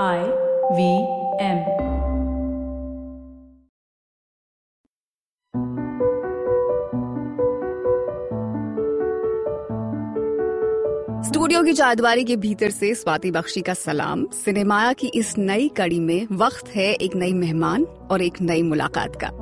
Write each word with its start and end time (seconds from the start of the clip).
I 0.00 0.18
V 0.72 0.84
M 0.84 1.58
studio 11.22 11.62
की 11.62 11.72
चारदीवारी 11.72 12.24
के 12.24 12.36
भीतर 12.36 12.70
से 12.70 12.94
स्वाति 12.94 13.30
बख्शी 13.30 13.60
का 13.60 13.74
सलाम। 13.74 14.26
सिनेमाया 14.26 14.92
की 14.92 15.06
इस 15.14 15.38
नई 15.38 15.68
कड़ी 15.68 16.00
में 16.00 16.26
वक्त 16.32 16.68
है 16.68 16.92
एक 16.92 17.16
नई 17.16 17.32
मेहमान 17.32 17.84
और 17.84 18.22
एक 18.22 18.40
नई 18.40 18.62
मुलाकात 18.62 19.16
का। 19.16 19.41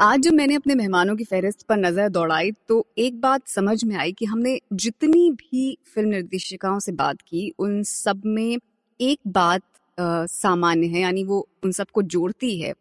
आज 0.00 0.20
जब 0.20 0.32
मैंने 0.32 0.54
अपने 0.54 0.74
मेहमानों 0.74 1.14
की 1.16 1.24
फहरिस्त 1.24 1.62
पर 1.62 1.76
नज़र 1.76 2.08
दौड़ाई 2.08 2.50
तो 2.68 2.86
एक 2.98 3.20
बात 3.20 3.46
समझ 3.48 3.84
में 3.84 3.94
आई 3.96 4.12
कि 4.12 4.24
हमने 4.24 4.58
जितनी 4.74 5.30
भी 5.32 5.76
फ़िल्म 5.94 6.08
निर्देशिकाओं 6.08 6.78
से 6.78 6.92
बात 6.92 7.20
की, 7.20 7.48
उन 7.58 7.82
सब 7.82 8.22
में 8.26 8.58
एक 9.00 9.18
बात 9.28 9.62
सामान्य 9.98 10.86
है, 10.86 11.00
यानी 11.00 11.24
वो 11.24 11.48
उन 11.64 11.72
सबको 11.72 12.02
जोड़ती 12.04 12.58
है। 12.60 12.72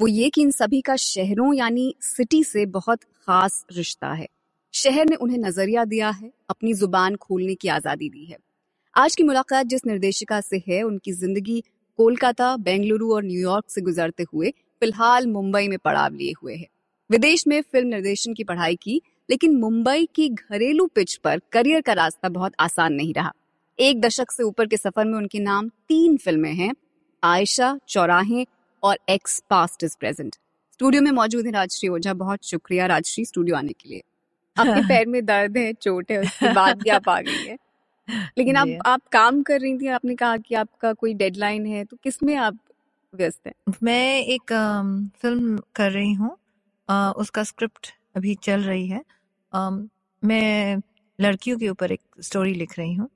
वो 0.00 0.06
ये 0.06 0.30
कि 0.30 0.42
इन 0.42 0.50
सभी 0.50 0.80
का 0.80 0.96
शहरों, 0.96 1.52
यानी 1.54 1.94
सिटी 2.00 2.42
से 2.44 2.66
बहुत 2.68 3.02
खास 3.04 3.64
रिश्ता 3.72 4.12
है। 4.12 4.28
शहर 4.74 5.08
ने 5.10 5.16
उन्हें 5.16 5.38
नज़रिया 5.38 5.84
दिया 5.84 6.10
है, 6.10 6.32
अपनी 6.50 6.74
ज़ुबान 6.74 7.16
खोलने 7.18 7.54
की 7.54 7.68
आज़ादी 7.68 8.08
दी 8.08 8.24
है। 8.24 8.38
आज 8.96 9.14
की 9.14 9.24
मुलाकात 9.24 9.66
जिस 9.66 9.86
निर्देशिका 9.86 10.40
से 10.40 10.62
है, 10.68 10.82
उनकी 10.82 11.12
ज़िंदगी 11.12 11.62
कोलकाता, 11.98 12.56
बेंगलुरु 12.58 13.14
और 13.14 13.24
न्यूयॉर्क 13.24 13.70
से 13.70 13.80
गुजरते 13.80 14.24
हुए 14.32 14.52
फ़िलहाल 14.82 15.26
मुंबई 15.26 15.68
में 15.68 15.78
पड़ाव 15.78 16.14
लिए 16.14 16.32
हुए 16.42 16.54
है। 16.54 16.66
विदेश 17.10 17.46
में 17.46 17.62
फ़िल्म 17.62 17.88
निर्देशन 17.88 18.34
की 18.34 18.44
पढ़ाई 18.44 18.76
की 18.76 19.00
लेकिन 19.30 19.56
मुंबई 19.56 20.08
की 20.14 20.28
घरेलू 20.28 20.86
पिच 20.86 21.14
पर 21.16 21.40
करियर 21.52 21.80
का 21.80 21.92
रास्ता 21.92 22.28
बहुत 22.28 22.52
आसान 22.60 22.92
नहीं 22.92 23.14
रहा। 23.14 23.32
एक 23.78 24.00
दशक 24.00 24.30
से 24.30 24.42
ऊपर 24.42 24.66
के 24.66 24.76
सफ़र 24.76 25.04
में 25.04 25.14
उनके 25.14 25.38
नाम 25.38 25.68
तीन 25.68 26.16
फ़िल्में 26.16 26.52
हैं 26.54 26.72
आयशा 27.22 27.78
चौराहे 27.88 28.46
और 28.82 28.98
ex 29.08 29.42
past 29.50 29.84
is 29.84 29.96
present 30.00 30.34
studio 30.72 31.02
में 31.02 31.10
मौजूद 31.10 31.46
है 31.46 31.52
राजश्री 31.52 31.88
ओझा 31.88 32.14
बहुत 32.14 32.44
शुक्रिया 32.44 32.86
राजश्री 32.86 33.24
स्टूडियो 33.24 33.56
आने 33.56 33.72
के 33.72 33.88
लिए। 33.88 34.02
आपके 34.56 34.82
पैर 34.88 35.06
में 35.06 35.24
दर्द 35.26 35.56
है 35.58 35.72
चोट 35.72 36.12
है 36.12 36.18
उसके 36.18 36.52
बाद 36.52 36.82
भी 36.82 36.90
आप 36.90 37.08
आ 37.08 37.20
गई 37.20 37.42
है। 37.44 37.56
लेकिन 38.38 38.56
आप 38.56 38.68
आप 38.86 39.02
काम 39.12 39.42
कर 39.42 39.60
रही 39.60 39.78
थी 39.78 39.86
आपने 39.88 40.14
कहा 40.14 40.36
कि 40.36 40.54
आपका 40.54 40.92
कोई 40.92 41.14
डेडलाइन 41.14 41.66
है 41.66 41.84
तो 41.84 41.96
किसमें 42.04 42.36
आप 42.36 42.58
व्यस्त 43.14 43.46
हैं। 43.46 43.74
मैं 43.82 44.20
एक 44.24 44.52
अम, 44.52 45.08
फ़िल्म 45.22 45.58
कर 45.76 45.90
रही 45.92 46.12
हूँ। 46.12 46.36
उसका 47.16 47.42
स्क्रिप्ट 47.44 47.88
अभी 48.16 48.34
चल 48.34 48.60
रही 48.60 48.86
है। 48.86 49.02
अम, 49.52 49.88
मैं 50.24 50.76
लड़कियों 51.18 51.58
के 51.58 51.68
ऊपर 51.68 51.92
एक 51.92 52.00
स्टोरी 52.20 52.54
लिख 52.54 52.78
रही 52.78 52.94
हूँ। 52.94 53.08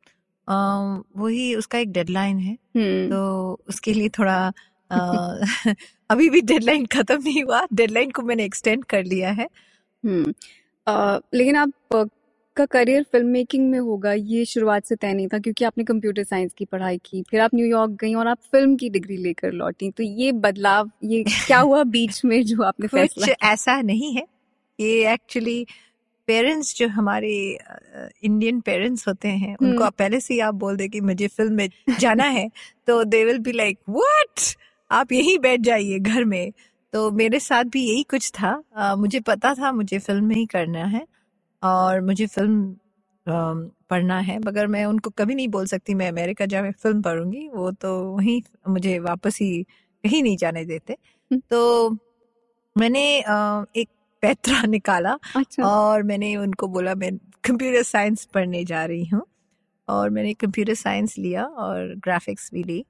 वही 1.16 1.54
उसका 1.54 1.78
एक 1.78 1.92
डेडलाइन 1.92 2.38
है। 2.38 2.52
हम्म। 2.76 3.10
तो 3.10 3.60
उसके 3.68 3.92
लिए 3.92 4.08
थोड़ा 4.08 4.52
अ, 4.90 4.96
अभी 6.10 6.30
भी 6.30 6.40
डेडलाइन 6.40 6.86
खत्म 6.86 7.22
नहीं 7.22 7.42
हुआ। 7.44 7.66
डेडलाइन 7.72 8.10
को 8.10 8.22
मैंने 8.22 8.44
एक्सटेंड 8.44 8.84
कर 8.84 9.04
लिया 9.04 9.30
है। 9.30 9.48
अ, 10.86 11.20
लेकिन 11.34 11.56
आप 11.56 11.72
अ, 12.56 12.58
का 12.58 12.64
करियर 12.66 13.02
फ़िल्म 13.02 13.26
मेकिंग 13.28 13.70
में 13.70 13.78
होगा 13.78 14.12
ये 14.12 14.44
शुरुआत 14.44 14.84
से 14.84 14.96
तय 14.96 15.12
नहीं 15.12 15.28
था 15.28 15.38
क्योंकि 15.38 15.64
आपने 15.64 15.84
कंप्यूटर 15.84 16.24
साइंस 16.24 16.52
की 16.52 16.64
पढ़ाई 16.64 16.98
की 16.98 17.22
फिर 17.22 17.40
आप 17.40 17.50
न्यूयॉर्क 17.54 17.90
गई 17.90 18.14
और 18.14 18.26
आप 18.26 18.38
फ़िल्म 18.52 18.76
की 18.76 18.90
डिग्री 18.90 19.16
लेकर 19.16 19.52
लौटी। 19.52 19.90
तो 19.90 20.02
ये 20.02 20.32
बदलाव 20.32 20.90
ये 21.04 21.24
क्या 21.46 21.58
हुआ 21.60 21.82
बीच 21.82 22.24
में 22.24 22.42
जो 22.44 22.62
आपने 22.62 22.88
कुछ 22.88 23.00
फैसला 23.00 23.52
ऐसा 23.52 23.80
नहीं 23.80 24.14
है। 24.16 24.26
ये 24.80 25.12
एक्चुअली 25.12 25.66
पेरेंट्स 26.26 26.76
जो 26.76 26.88
हमारे 26.88 27.58
इंडियन 28.24 28.60
पेरेंट्स 28.60 29.08
होते 29.08 29.28
हैं 29.28 29.56
उनको 29.56 29.72
हम्म। 29.72 29.82
आप 29.84 29.94
पहले 29.98 30.20
से 30.20 30.34
ही 30.34 30.40
आप 30.40 30.54
बोल 30.54 30.76
दे 30.76 30.88
कि 30.88 31.00
मुझे 31.00 31.26
फ़िल्म 31.26 31.52
में 31.52 31.68
जाना 32.00 32.24
है 32.24 32.50
तो 32.86 33.04
they 33.04 33.24
will 33.24 33.38
be 33.38 33.52
like 33.52 33.78
what 33.88 34.40
आप 34.90 35.12
यहीं 35.12 35.38
बैठ 35.38 35.60
जाइए 35.60 35.98
घर 35.98 36.24
में। 36.24 36.52
तो 36.92 37.10
मेरे 37.10 37.40
साथ 37.40 37.64
भी 37.64 37.88
यही 37.88 38.02
कुछ 38.02 38.30
था। 38.30 38.62
अ, 38.76 38.94
मुझे 38.96 39.20
पता 39.20 39.54
था 39.54 39.72
मुझे 39.72 39.98
फ़िल्म 39.98 40.24
में 40.24 40.36
ही 40.36 40.46
करना 40.46 40.84
है। 40.84 41.06
और 41.62 42.00
मुझे 42.00 42.26
फ़िल्म 42.26 42.76
पढ़ना 43.90 44.18
है। 44.20 44.38
मगर 44.38 44.66
मैं 44.66 44.84
उनको 44.84 45.10
कभी 45.10 45.34
नहीं 45.34 45.48
बोल 45.48 45.66
सकती 45.66 45.94
मैं 45.94 46.08
अमेरिका 46.08 46.46
जा 46.46 46.62
फ़िल्म 46.70 47.02
पढ़ूँगी। 47.02 47.48
वो 47.48 47.70
तो 47.72 47.94
वहीं 48.12 48.40
मुझे 48.68 48.98
वापस 48.98 49.38
ही 49.40 49.62
कहीं 50.04 50.22
नहीं 50.22 50.36
जाने 50.36 50.64
देते। 50.64 50.92
हम्म। 50.92 51.40
तो 51.50 51.90
मैंने 52.76 53.02
एक 53.18 53.88
पैतरा 54.22 54.62
निकाला 54.66 55.18
अच्छा। 55.36 55.62
और 55.64 56.02
मैंने 56.02 56.34
उनको 56.36 56.68
बोला 56.68 56.94
मैं 56.94 57.16
कंप्यूटर 57.44 57.82
साइंस 57.82 58.24
पढ़ने 58.34 58.64
जा 58.64 58.84
रही 58.84 59.04
हूँ। 59.04 59.22
और 59.88 60.10
मैंने 60.10 60.32
कंप्यूटर 60.34 60.74
साइंस 60.74 61.18
लिया 61.18 61.44
और 61.46 61.94
ग्राफिक्स 62.04 62.50
भी 62.54 62.62
ली। 62.62 62.84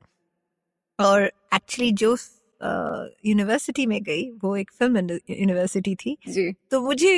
और 0.99 1.23
एक्चुअली 1.55 1.91
जो 1.93 2.15
यूनिवर्सिटी 2.61 3.87
में 3.87 4.03
गई 4.03 4.23
वो 4.45 4.57
एक 4.57 4.71
फ़िल्म 4.79 4.97
यूनिवर्सिटी 5.31 5.95
थी। 5.95 6.17
जी। 6.29 6.51
तो 6.71 6.81
मुझे 6.81 7.11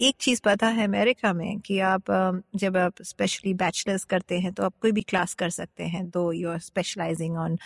एक 0.00 0.14
चीज़ 0.20 0.40
पता 0.44 0.66
है 0.68 0.84
अमेरिका 0.84 1.32
में 1.32 1.58
कि 1.60 1.78
आप 1.80 2.10
जब 2.56 2.76
आप 2.76 3.02
स्पेशली 3.02 3.54
बैचलर्स 3.54 4.04
करते 4.04 4.38
हैं 4.38 4.52
तो 4.52 4.62
आप 4.62 4.74
कोई 4.82 4.92
भी 4.92 5.02
क्लास 5.02 5.34
कर 5.34 5.50
सकते 5.50 5.84
हैं 5.84 6.04
though 6.08 6.30
you 6.32 6.50
are 6.50 6.58
specialising 6.60 7.36
on 7.36 7.58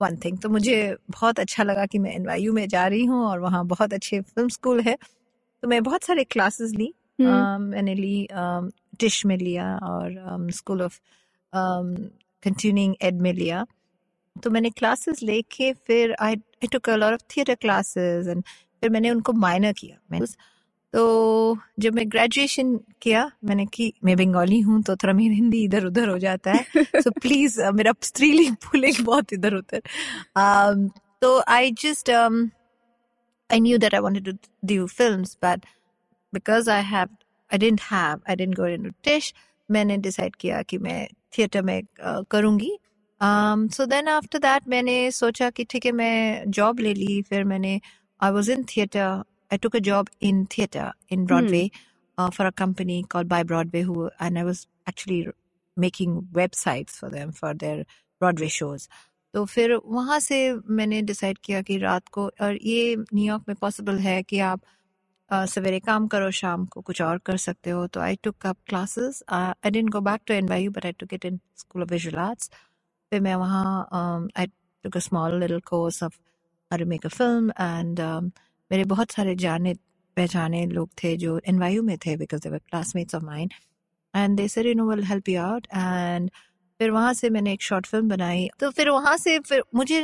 one 0.00 0.16
thing 0.24 0.38
तो 0.38 0.48
मुझे 0.48 0.96
बहुत 1.10 1.40
अच्छा 1.40 1.62
लगा 1.62 1.86
कि 1.86 1.98
मैं 1.98 2.14
एनवायू 2.14 2.52
में 2.52 2.66
जा 2.68 2.86
रही 2.86 3.04
हूँ 3.04 3.24
और 3.26 3.40
वहाँ 3.40 3.64
बहुत 3.66 3.92
अच्छे 3.94 4.20
फ़िल्म 4.20 4.48
स्कूल 4.48 4.80
है। 4.80 4.96
तो 5.62 5.68
मैं 5.68 5.82
बहुत 5.82 6.04
सारे 6.04 6.24
क्लासेस 6.24 6.70
ली 6.70 6.92
हम्म। 7.20 7.62
मैंने 7.62 7.94
ली 7.94 8.26
टिश 9.00 9.24
में 9.26 9.36
लिया 9.38 9.74
और 9.82 10.48
स्कूल 10.52 10.82
ऑफ़ 10.82 10.98
कंटिन्यूइंग 11.52 12.94
एड 13.02 13.20
में 13.20 13.32
लिया। 13.32 13.64
तो 14.36 14.50
मैंने 14.50 14.70
क्लासेस 14.70 15.22
लेके 15.22 15.72
फिर 15.86 16.14
I 16.20 16.36
I 16.64 16.66
took 16.66 16.90
a 16.90 16.96
lot 16.96 17.12
of 17.12 17.22
theatre 17.36 17.54
classes 17.54 18.28
and 18.28 18.42
फिर 18.80 18.90
मैंने 18.90 19.10
उनको 19.10 19.32
माइनर 19.32 19.72
किया। 19.72 19.96
मैं 20.10 20.20
तो 20.92 21.58
जब 21.78 21.94
मैं 21.94 22.10
ग्रेजुएशन 22.10 22.76
किया 23.02 23.30
मैंने 23.44 23.66
की 23.66 23.92
मैं 24.04 24.16
बंगाली 24.16 24.60
हूँ 24.60 24.82
तो 24.82 24.96
थोड़ा 24.96 25.14
मेरी 25.14 25.34
हिंदी 25.34 25.64
इधर 25.64 25.84
उधर 25.84 26.08
हो 26.08 26.18
जाता 26.18 26.52
है। 26.52 26.84
सो 26.84 27.10
प्लीज़ 27.22 27.60
so, 27.62 27.72
मेरा 27.72 27.92
स्त्रीलिंग 28.02 28.56
पुलिंग 28.56 29.04
बहुत 29.06 29.32
इधर 29.32 29.54
उधर 29.54 29.82
um, 30.38 30.90
तो 31.22 31.42
I 31.48 31.72
just 31.72 32.10
I 33.50 33.58
knew 33.58 33.78
that 33.78 33.94
I 33.94 34.00
wanted 34.00 34.24
to 34.24 34.38
do 34.64 34.88
films, 34.88 35.36
but 35.40 35.64
because 36.32 36.68
I 36.68 36.80
have, 36.80 37.10
I 37.50 37.58
didn't 37.58 37.80
have, 37.80 38.22
I 38.26 38.34
didn't 38.34 38.56
go 38.56 38.64
into 38.64 38.92
Tish. 39.06 39.34
मैंने 39.70 39.98
decide 39.98 40.36
किया 40.36 40.62
कि 40.62 40.78
मैं 40.78 41.08
थिएटर 41.38 41.62
में 41.62 41.82
uh, 41.82 42.24
करूँगी। 42.30 42.78
Um, 43.26 43.68
so 43.76 43.86
then 43.94 44.08
after 44.16 44.40
that 44.46 44.68
मैंने 44.74 44.96
सोचा 45.20 45.50
कि 45.58 45.64
ठीक 45.70 45.86
है 45.86 45.92
मैं 46.02 46.50
जॉब 46.58 46.80
ले 46.80 46.94
ली 46.94 47.22
फिर 47.30 47.44
मैंने 47.54 47.80
I 48.20 48.30
was 48.36 48.48
in 48.56 48.64
theater 48.72 49.08
I 49.54 49.58
took 49.64 49.74
a 49.80 49.82
job 49.90 50.10
in 50.30 50.46
theater 50.56 50.86
in 51.16 51.26
Broadway 51.32 51.64
uh, 52.18 52.30
for 52.38 52.46
a 52.46 52.52
company 52.64 52.98
called 53.14 53.28
By 53.34 53.42
Broadway 53.52 53.82
who 53.90 54.10
and 54.20 54.38
I 54.38 54.44
was 54.50 54.66
actually 54.92 55.20
making 55.76 56.16
websites 56.40 57.00
for 57.02 57.10
them 57.16 57.32
for 57.42 57.54
their 57.64 57.84
Broadway 58.20 58.50
shows 58.60 58.88
तो 59.34 59.44
फिर 59.46 59.74
वहाँ 59.94 60.18
से 60.20 60.36
मैंने 60.78 61.00
decide 61.02 61.38
किया 61.44 61.60
कि 61.68 61.78
रात 61.78 62.08
को 62.12 62.26
और 62.42 62.58
ये 62.66 62.96
न्यूयॉर्क 63.14 63.44
में 63.48 63.56
पॉसिबल 63.60 63.98
है 64.08 64.22
कि 64.22 64.38
आप 64.50 64.60
अ, 65.30 65.44
सवेरे 65.54 65.78
काम 65.86 66.06
करो 66.14 66.30
शाम 66.40 66.64
को 66.74 66.80
कुछ 66.88 67.02
और 67.02 67.18
कर 67.26 67.36
सकते 67.44 67.70
हो 67.70 67.86
तो 67.96 68.00
I 68.00 68.16
took 68.24 68.46
up 68.46 68.56
classes 68.68 69.22
I 69.32 69.70
didn't 69.70 69.90
go 69.92 70.00
back 70.08 70.20
to 70.26 70.34
N 70.34 70.44
NYU 70.44 70.70
but 70.72 70.86
I 70.86 70.92
took 71.00 71.14
it 71.14 71.24
in 71.26 71.40
school 71.58 71.82
of 71.82 71.90
visual 71.92 72.16
arts 72.28 72.50
फिर 73.12 73.20
मैं 73.20 73.34
वहाँ 73.36 73.88
I 74.38 74.46
took 74.84 74.96
a 74.96 75.00
small 75.00 75.40
little 75.40 75.60
course 75.66 76.02
of 76.02 76.18
how 76.70 76.86
make 76.88 77.06
a 77.06 77.10
film 77.10 77.52
and 77.60 78.00
मेरे 78.70 78.84
बहुत 78.84 79.12
सारे 79.12 79.34
जाने 79.36 79.74
पहचाने 80.16 80.66
लोग 80.66 80.90
थे 81.04 81.16
जो 81.18 81.40
एनवायू 81.48 81.82
में 81.82 81.96
थे 82.06 82.16
because 82.16 82.42
they 82.42 82.50
were 82.50 82.58
classmates 82.58 83.14
of 83.14 83.24
mine 83.24 83.50
and 84.14 84.36
they 84.36 84.48
said 84.48 84.66
you 84.66 84.74
know 84.74 84.90
will 84.90 85.04
help 85.04 85.28
you 85.28 85.40
out 85.42 85.66
and 85.74 86.30
फिर 86.80 86.90
वहाँ 86.90 87.12
से 87.14 87.30
मैंने 87.30 87.52
एक 87.52 87.62
शॉर्ट 87.62 87.86
फ़िल्म 87.86 88.08
बनाई। 88.08 88.48
तो 88.60 88.70
फिर 88.70 88.90
वहाँ 88.90 89.16
से 89.18 89.38
फिर 89.40 89.62
मुझे 89.74 90.00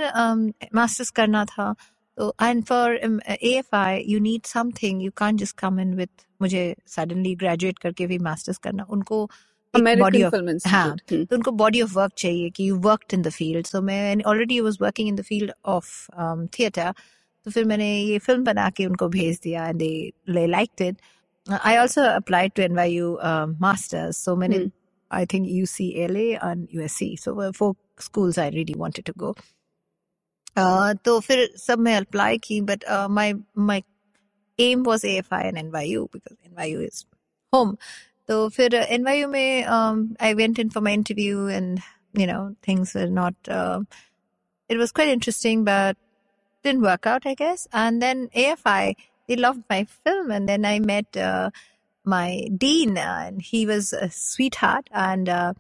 मास्टर्स 0.75 1.09
um, 1.11 1.17
करना 1.17 1.45
था। 1.45 1.75
तो 2.19 2.35
and 2.43 2.65
for 2.67 2.97
A 3.31 3.37
F 3.59 3.77
I 3.77 4.05
you 4.09 4.21
need 4.21 4.47
something 4.47 5.03
you 5.03 5.11
can 5.17 5.37
just 5.37 5.59
come 5.59 5.81
in 5.81 5.95
with 5.97 6.27
मुझे 6.43 6.75
सडनली 6.89 7.35
ग्रेजुएट 7.37 7.79
करके 7.79 8.07
भी 8.07 8.19
मास्टर्स 8.19 8.59
करना। 8.59 8.87
उनको 8.91 9.31
बॉडी 9.75 10.01
अमेरिकन 10.01 10.25
ऑफ़ 10.25 10.35
फ़िल्म 10.35 10.57
हाँ 10.67 10.87
इंस्टीट्यूट 10.87 11.29
तो 11.29 11.37
उनको 11.37 11.51
बॉडी 11.63 11.83
ऑफ़ 11.83 11.95
वर्क 11.95 12.13
चाहिए 12.19 12.51
कि 12.57 12.69
you 12.69 12.77
worked 12.89 13.15
in 13.15 13.23
the 13.23 13.31
field 13.31 13.67
so 13.67 13.81
मैं 13.83 14.23
already 14.23 14.61
was 14.61 14.79
working 14.81 15.09
in 15.09 15.17
the 15.17 15.23
field 15.23 15.53
of 15.77 15.93
theatre 16.59 16.93
तो 17.45 17.51
फिर 17.51 17.65
मैंने 17.65 17.93
ये 18.01 18.19
फ़िल्म 18.19 18.45
बना 18.45 18.69
के 18.77 18.87
उनको 18.87 19.09
भेज 19.09 19.41
दिया 19.43 19.69
and 19.69 19.79
they 19.79 20.47
liked 20.47 20.83
it 20.83 21.01
I 21.63 21.77
also 21.77 22.03
applied 22.03 22.53
to 22.57 22.63
NYU 22.63 23.17
masters 23.61 24.25
so 24.25 24.37
मैंने 24.37 24.57
hmm 24.57 24.71
I 25.11 25.25
think 25.25 25.49
UCLA 25.49 26.39
and 26.41 26.69
USC. 26.71 27.19
So 27.19 27.35
were 27.35 27.53
four 27.53 27.75
schools 27.99 28.39
I 28.39 28.49
really 28.51 28.75
wanted 28.77 29.07
to 29.07 29.13
go. 29.13 29.35
Uh, 30.57 30.95
तो 31.05 31.19
फिर 31.21 31.49
सब 31.57 31.79
मैं 31.79 31.97
अप्लाई 31.97 32.39
की 32.39 32.61
but 32.61 32.85
my 33.11 33.33
my 33.59 33.83
aim 34.59 34.83
was 34.83 35.05
AFI 35.05 35.43
and 35.49 35.59
NYU 35.59 36.07
because 36.13 36.37
NYU 36.49 36.87
is 36.87 37.05
home. 37.53 37.77
तो 38.30 38.48
फिर 38.50 38.76
N 38.76 39.04
में 39.30 39.64
I 40.22 40.34
went 40.34 40.60
in 40.60 40.70
for 40.70 40.84
my 40.84 40.94
interview 40.94 41.48
and 41.50 41.80
you 42.20 42.26
know 42.28 42.56
things 42.66 42.94
were 42.98 43.08
not 43.16 43.50
uh, 43.56 43.80
it 44.70 44.78
was 44.82 44.92
quite 44.92 45.10
interesting 45.14 45.64
but 45.70 45.98
didn't 46.64 46.82
work 46.82 47.08
out 47.14 47.26
i 47.32 47.34
guess 47.42 47.68
and 47.74 48.02
then 48.06 48.22
afi 48.44 48.96
they 49.28 49.36
loved 49.36 49.64
my 49.74 49.84
film 49.84 50.32
and 50.32 50.50
then 50.52 50.66
i 50.66 50.80
met 50.80 51.18
uh, 51.18 51.50
my 52.06 52.48
dean 52.58 52.98
and 52.98 53.42
he 53.42 53.66
was 53.66 53.92
a 53.94 54.10
sweetheart 54.10 54.90
and 54.94 55.30
uh, 55.30 55.54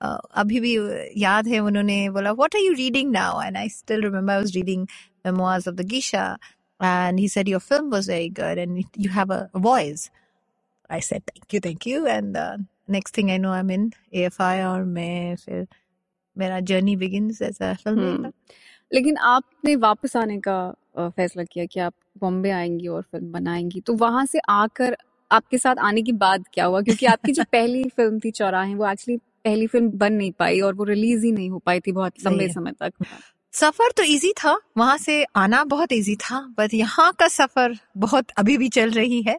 uh, 0.00 0.18
अभी 0.42 0.60
भी 0.60 0.74
याद 1.22 1.48
है 1.48 1.58
उन्होंने 1.58 1.98
बोला 2.10 2.34
what 2.36 2.54
are 2.54 2.64
you 2.64 2.74
reading 2.76 3.10
now 3.10 3.38
and 3.40 3.58
I 3.58 3.66
still 3.68 4.02
remember 4.02 4.32
I 4.32 4.38
was 4.38 4.54
reading 4.54 4.88
memoirs 5.24 5.66
of 5.66 5.76
the 5.76 5.84
Geisha 5.84 6.38
and 6.80 7.18
he 7.18 7.26
said 7.26 7.48
your 7.48 7.60
film 7.60 7.90
was 7.90 8.06
very 8.06 8.28
good 8.28 8.58
and 8.58 8.84
you 8.94 9.10
have 9.10 9.30
a 9.30 9.50
voice 9.54 10.10
I 10.89 10.99
said 10.99 11.23
thank 11.25 11.53
you 11.53 11.59
thank 11.59 11.85
you. 11.85 12.05
And 12.07 12.37
uh, 12.37 12.57
next 12.87 13.13
thing 13.13 13.31
I 13.31 13.37
know 13.37 13.51
I'm 13.51 13.69
in 13.71 13.91
AFI 14.13 14.63
और 14.65 14.83
मैं 14.83 15.35
फिर 15.35 15.67
मेरा 16.37 16.59
journey 16.59 16.95
begins 16.95 17.41
as 17.41 17.57
film 17.63 18.31
लेकिन 18.93 19.17
आपने 19.17 19.75
वापस 19.75 20.15
आने 20.17 20.39
का 20.39 20.55
अ, 20.97 21.09
फैसला 21.09 21.43
किया 21.43 21.65
कि 21.65 21.79
आप 21.79 21.93
बॉम्बे 22.21 22.49
आएँगी 22.51 22.87
और 22.87 23.01
फ़िल्म 23.01 23.31
बनाएँगी। 23.31 23.79
तो 23.81 23.93
वहाँ 23.93 24.25
से 24.25 24.39
आकर 24.49 24.97
आपके 25.31 25.57
साथ 25.57 25.75
आने 25.75 26.01
के 26.01 26.11
बाद 26.11 26.43
क्या 26.53 26.65
हुआ? 26.65 26.81
क्योंकि 26.81 27.05
आपकी 27.05 27.31
जो 27.31 27.43
पहली 27.51 27.83
फ़िल्म 27.83 28.19
थी 28.19 28.31
चौराहे 28.31 28.75
वो 28.75 28.87
एक्चुअली 28.87 29.17
पहली 29.17 29.67
फ़िल्म 29.67 29.89
बन 29.89 30.13
नहीं 30.13 30.31
पाई 30.31 30.59
और 30.59 30.73
वो 30.73 30.83
रिलीज़ 30.83 31.25
ही 31.25 31.31
नहीं 31.31 31.49
हो 31.49 31.59
पाई 31.59 31.79
थी 31.79 31.91
बहुत 31.91 32.13
लंबे 32.25 32.47
समय 32.53 32.71
तक। 32.71 32.93
सफ़र 33.53 33.91
तो 33.97 34.03
इजी 34.03 34.31
था। 34.33 34.57
वहाँ 34.77 34.97
से 34.97 35.23
आना 35.35 35.63
बहुत 35.63 35.91
इजी 35.91 36.15
था 36.15 36.39
बट 36.57 36.73
यहाँ 36.73 37.11
का 37.19 37.27
सफ़र 37.27 37.77
बहुत 37.97 38.31
अभी 38.37 38.57
भी 38.57 38.69
चल 38.69 38.91
रही 38.91 39.21
है। 39.21 39.37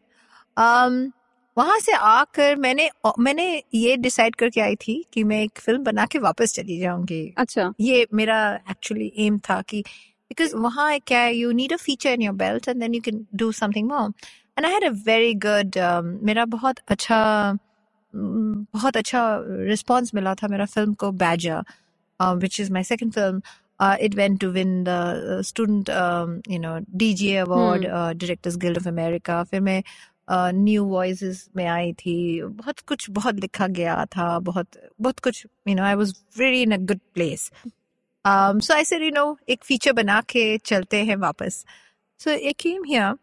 Um, 0.57 1.13
वहाँ 1.57 1.79
से 1.81 1.93
आकर 1.93 2.57
मैंने 2.57 2.89
मैंने 3.19 3.47
ये 3.75 3.97
डिसाइड 3.97 4.35
करके 4.37 4.61
आई 4.61 4.77
थी 4.77 5.05
कि 5.13 5.25
मैं 5.25 5.43
एक 5.43 5.59
फ़िल्म 5.59 5.83
बना 5.85 6.07
के 6.07 6.19
वापस 6.19 6.55
चली 6.55 6.79
जाऊँगी। 6.79 7.23
अच्छा। 7.39 7.73
ये 7.81 8.07
मेरा 8.15 8.39
एक्चुअली 8.71 9.13
एम 9.27 9.39
था 9.51 9.61
कि 9.63 9.81
बिकॉज़ 10.31 10.55
वहाँ 10.57 10.99
क्या 11.07 11.21
है 11.21 11.35
you 11.35 11.51
need 11.53 11.73
a 11.73 11.77
feature 11.77 12.13
in 12.13 12.23
your 12.23 12.35
belt 12.35 12.69
and 12.69 12.81
then 12.81 12.95
you 12.95 13.01
can 13.01 13.27
do 13.35 13.51
something 13.53 13.89
more 13.89 14.13
and 14.59 14.67
I 14.67 14.73
had 14.73 14.85
a 14.85 14.91
very 15.07 15.35
good 15.47 15.79
मेरा 16.23 16.45
बहुत 16.47 16.79
अच्छा 16.89 17.19
बहुत 18.15 18.97
अच्छा 18.97 19.23
रिस्पांस 19.69 20.11
मिला 20.15 20.35
था 20.35 20.49
मेरा 20.49 20.65
फ़िल्म 20.67 20.95
को 20.95 21.11
बैजा 21.23 21.63
which 22.21 22.61
is 22.61 22.73
my 22.73 22.85
second 22.85 23.13
film 23.13 23.41
it 24.01 24.15
went 24.15 24.41
to 24.41 24.49
win 24.51 24.83
the 24.85 25.41
student 25.45 25.89
you 26.51 26.59
know 26.59 26.79
DGA 26.97 27.37
award 27.37 27.85
directors 27.85 28.57
guild 28.57 28.79
of 28.79 28.89
America 28.89 29.43
फिर 29.45 29.61
मैं 29.61 29.83
न्यू 30.31 30.85
वॉइसेस 30.85 31.49
में 31.57 31.67
आई 31.67 31.93
थी 31.93 32.43
बहुत 32.43 32.81
कुछ 32.81 33.11
बहुत 33.11 33.35
लिखा 33.35 33.67
गया 33.67 34.05
था 34.17 34.39
बहुत 34.39 34.69
बहुत 35.01 35.19
कुछ 35.21 35.47
you 35.69 35.75
know 35.75 35.83
I 35.83 35.95
was 35.95 36.15
very 36.39 36.63
in 36.63 36.73
a 36.73 36.79
good 36.93 37.01
place 37.15 37.51
um 38.25 38.61
so 38.67 38.75
i 38.75 38.85
said 38.89 39.03
you 39.05 39.13
know 39.15 39.37
एक 39.49 39.65
फीचर 39.65 39.93
बना 39.93 40.21
के 40.21 40.59
चलते 40.59 41.03
हैं 41.05 41.17
वापस 41.17 41.65
so 42.21 42.31
I 42.51 42.53
came 42.63 42.85
here 42.85 43.19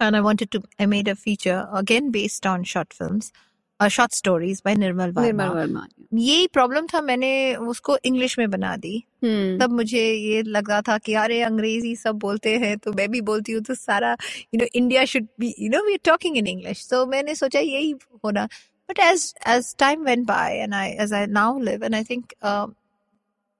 and 0.00 0.16
I 0.16 0.20
wanted 0.20 0.50
to 0.54 0.62
I 0.78 0.86
made 0.86 1.08
a 1.08 1.14
feature 1.14 1.68
again 1.72 2.10
based 2.10 2.46
on 2.46 2.64
short 2.64 2.92
films 2.92 3.32
uh, 3.80 3.88
stories 3.88 4.16
stories 4.18 4.60
by 4.60 4.72
Nirmal 4.74 5.14
Nirmal 5.22 5.48
Verma 5.48 5.86
यही 6.14 6.46
problem 6.46 6.86
था 6.86 7.00
मैंने 7.00 7.54
उसको 7.54 7.98
इंग्लिश 8.04 8.38
में 8.38 8.50
बना 8.50 8.76
दी। 8.76 9.04
हम्म 9.24 9.58
तब 9.58 9.72
मुझे 9.72 10.02
ये 10.12 10.42
लगा 10.42 10.80
था 10.80 10.98
कि 10.98 11.14
अरे 11.14 11.40
अंग्रेज़ी 11.42 11.96
सब 11.96 12.18
बोलते 12.18 12.56
हैं 12.58 12.76
तो 12.78 12.92
मैं 12.92 13.10
भी 13.10 13.20
बोलती 13.20 13.52
हूँ 13.52 13.62
तो 13.62 13.74
सारा 13.74 14.16
you 14.54 14.58
know 14.58 14.66
India 14.74 15.04
should 15.04 15.26
be 15.40 15.54
you 15.58 15.68
know 15.70 15.82
we 15.86 15.92
are 15.92 15.98
talking 16.04 16.36
in 16.36 16.46
English 16.46 16.86
तो 16.90 17.06
मैंने 17.06 17.34
सोचा 17.34 17.60
यही 17.60 17.94
होना। 18.24 18.44
But 18.90 18.98
as 18.98 19.34
as 19.48 19.74
time 19.78 20.04
went 20.04 20.26
by 20.26 20.56
and 20.56 20.74
I 20.74 20.88
as 20.88 21.12
I 21.12 21.26
now 21.26 21.58
live 21.58 21.84
and 21.84 21.94
I 21.94 22.04
think 22.04 22.32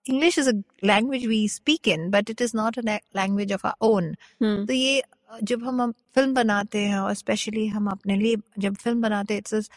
English 0.09 0.39
is 0.39 0.49
a 0.49 0.53
language 0.85 1.27
we 1.27 1.49
speak 1.49 1.89
in 1.89 2.11
but 2.11 2.31
it 2.31 2.43
is 2.43 2.57
not 2.57 2.79
a 2.79 2.83
language 3.17 3.53
of 3.53 3.67
our 3.67 3.75
own 3.81 4.15
तो 4.43 4.73
ये 4.73 5.03
जब 5.43 5.65
हम 5.65 5.93
film 6.15 6.35
बनाते 6.35 6.79
हैं 6.79 6.99
और 6.99 7.15
specially 7.15 7.67
हम 7.67 7.87
अपने 7.87 8.17
लिए 8.17 8.37
जब 8.59 8.75
फ़िल्म 8.75 9.03
बनाते 9.03 9.35
हैं 9.35 9.39
इट्स 9.41 9.71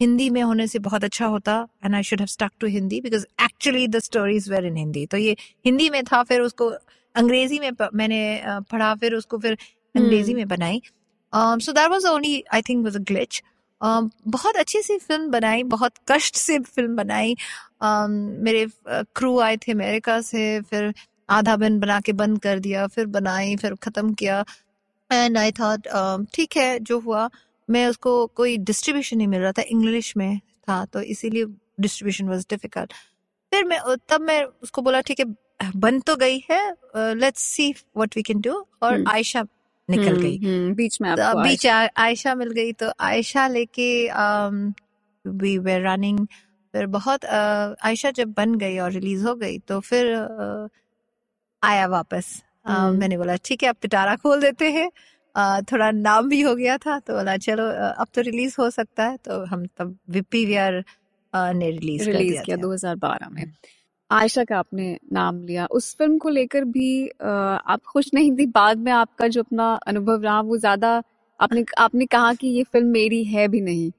हिंदी 0.00 0.28
में 0.30 0.42
होने 0.42 0.66
से 0.66 0.78
बहुत 0.78 1.04
अच्छा 1.04 1.26
होता 1.26 1.54
and 1.84 1.94
I 1.94 2.02
should 2.02 2.20
have 2.20 2.26
stuck 2.28 2.50
to 2.60 2.66
Hindi 2.66 3.00
because 3.00 3.24
actually 3.44 3.86
the 3.88 3.98
stories 3.98 4.48
were 4.50 4.64
in 4.66 4.76
Hindi. 4.76 5.04
तो 5.06 5.16
ये 5.16 5.36
हिंदी 5.66 5.88
में 5.90 6.02
था 6.04 6.22
फिर 6.22 6.40
उसको 6.40 6.68
अंग्रेज़ी 7.14 7.58
में 7.58 7.70
मैंने 7.94 8.20
पढ़ा 8.70 8.94
फिर 8.94 9.14
उसको 9.14 9.38
फिर 9.38 9.56
अंग्रेज़ी 9.94 10.32
हम्म। 10.32 10.40
में 10.40 10.48
बनाई 10.48 10.80
so 11.32 11.72
that 11.72 11.90
was 11.90 12.06
only 12.06 12.42
I 12.54 12.62
think 12.68 12.84
was 12.84 12.96
a 12.96 13.00
glitch 13.08 13.42
बहुत 13.80 14.56
अच्छी 14.56 14.82
सी 14.82 14.98
फ़िल्म 14.98 15.30
बनाई 15.30 15.62
बहुत 15.74 15.92
कष्ट 16.08 16.36
से 16.36 16.58
फ़िल्म 16.58 16.96
बनाई। 16.96 17.34
um, 17.82 18.10
मेरे 18.44 18.66
क्रू 19.16 19.38
आए 19.40 19.56
थे 19.56 19.72
अमेरिका 19.72 20.20
से 20.20 20.60
फिर 20.70 20.92
आधा 21.30 21.56
बन 21.56 21.78
बना 21.80 22.00
के 22.00 22.12
बंद 22.12 22.38
कर 22.42 22.58
दिया 22.60 22.86
फिर 22.86 23.06
बनाई 23.08 23.56
फिर 23.56 23.74
खत्म 23.82 24.12
किया। 24.14 24.44
एंड 25.10 25.38
आई 25.38 25.52
थॉट 25.52 25.88
ठीक 26.34 26.56
है 26.56 26.78
जो 26.80 26.98
हुआ। 27.00 27.28
मैं 27.68 27.86
उसको 27.86 28.26
कोई 28.36 28.56
डिस्ट्रीब्यूशन 28.70 29.16
नहीं 29.16 29.28
मिल 29.28 29.40
रहा 29.40 29.52
था 29.52 29.62
इंग्लिश 29.68 30.16
में 30.16 30.38
था 30.68 30.84
तो 30.84 31.00
इसीलिए 31.14 31.44
डिस्ट्रीब्यूशन 31.80 32.28
वाज 32.28 32.46
डिफ़िकल्ट 32.50 32.92
फिर 33.52 33.64
मैं 33.64 33.78
तब 34.08 34.20
मैं 34.20 34.42
उसको 34.62 34.82
बोला 34.82 35.00
ठीक 35.00 35.20
है 35.20 35.70
बन 35.76 36.00
तो 36.00 36.16
गई 36.16 36.42
है 36.50 36.60
let's 36.96 37.42
see 37.44 37.70
what 37.96 38.16
we 38.16 38.22
can 38.22 38.40
do 38.40 38.52
और 38.82 38.94
हम्म। 38.94 39.10
आयशा 39.10 39.42
निकल 39.88 40.08
हम्म 40.08 40.20
गई। 40.20 40.36
हम्म 40.38 40.74
बीच 40.74 41.00
में 41.00 41.08
आपको 41.10 41.42
बीच 41.42 41.66
आयशा 41.66 42.34
मिल 42.34 42.50
गई 42.50 42.72
तो 42.72 42.90
आयशा 43.00 43.46
लेके 43.48 43.88
वी 45.24 45.56
वे 45.58 45.78
रनिंग 45.78 46.26
फिर 46.74 46.86
बहुत 46.86 47.24
आयशा 47.24 48.10
जब 48.10 48.32
बन 48.36 48.54
गई 48.54 48.78
और 48.78 48.92
रिलीज़ 48.92 49.26
हो 49.26 49.34
गई 49.34 49.58
तो 49.58 49.80
फिर 49.80 50.14
आया 51.62 51.86
वापस। 51.86 52.26
मैंने 52.68 53.16
बोला 53.18 53.36
ठीक 53.44 53.62
है 53.62 53.68
अब 53.68 53.76
पिटारा 53.82 54.16
खोल 54.16 54.40
देते 54.40 54.70
हैं। 54.72 54.90
थोड़ा 55.72 55.90
नाम 55.90 56.28
भी 56.28 56.40
हो 56.42 56.54
गया 56.56 56.76
था 56.78 56.98
तो 56.98 57.14
बोला 57.14 57.36
चलो 57.38 57.64
अब 58.02 58.06
तो 58.14 58.20
रिलीज़ 58.22 58.54
हो 58.60 58.68
सकता 58.70 59.04
है। 59.04 59.16
तो 59.24 59.44
हम 59.46 59.66
तब 59.78 59.96
विपी 60.10 60.44
वीआर 60.46 60.82
ने 61.32 61.70
रिलीज़ 61.70 62.04
रिलीज़ 62.04 62.12
कर 62.12 62.18
दिया 62.18 62.42
किया 62.42 62.56
था। 62.56 62.60
2012 62.62 63.28
में। 63.30 63.42
हम्म। 63.42 63.52
आयशा 64.10 64.44
का 64.44 64.58
आपने 64.58 64.96
नाम 65.12 65.42
लिया। 65.46 65.66
उस 65.70 65.94
फ़िल्म 65.96 66.18
को 66.18 66.28
लेकर 66.28 66.64
भी 66.66 67.08
आप 67.08 67.80
खुश 67.86 68.10
नहीं 68.14 68.32
थी? 68.36 68.46
बाद 68.46 68.78
में 68.78 68.92
आपका 68.92 69.28
जो 69.28 69.42
अपना 69.42 69.72
अनुभव 69.86 70.22
रहा 70.22 70.40
वो 70.42 70.56
ज़्यादा 70.58 71.02
आपने 71.40 71.64
आपने 71.78 72.06
कहा 72.06 72.32
कि 72.34 72.48
ये 72.48 72.62
फ़िल्म 72.64 72.88
मेरी 72.90 73.22
है 73.24 73.46
भी 73.48 73.60
नहीं। 73.60 73.90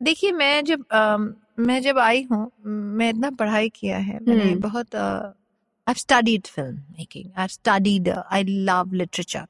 देखिए 0.00 0.32
मैं 0.32 0.64
जब 0.64 0.84
अम, 0.92 1.32
मैं 1.58 1.80
जब 1.82 1.98
आई 1.98 2.26
हूँ 2.32 2.50
मैं 2.66 3.08
इतना 3.10 3.30
पढ़ाई 3.30 3.68
किया 3.68 3.98
है 3.98 4.18
मैंने 4.22 4.42
हम्म। 4.44 4.60
बहुत 4.60 4.94
I 4.96 5.94
studied 5.96 6.46
film 6.46 6.76
making 6.98 7.30
I 7.38 7.48
studied 7.48 8.08
I 8.08 8.42
love 8.44 8.92
literature 8.94 9.46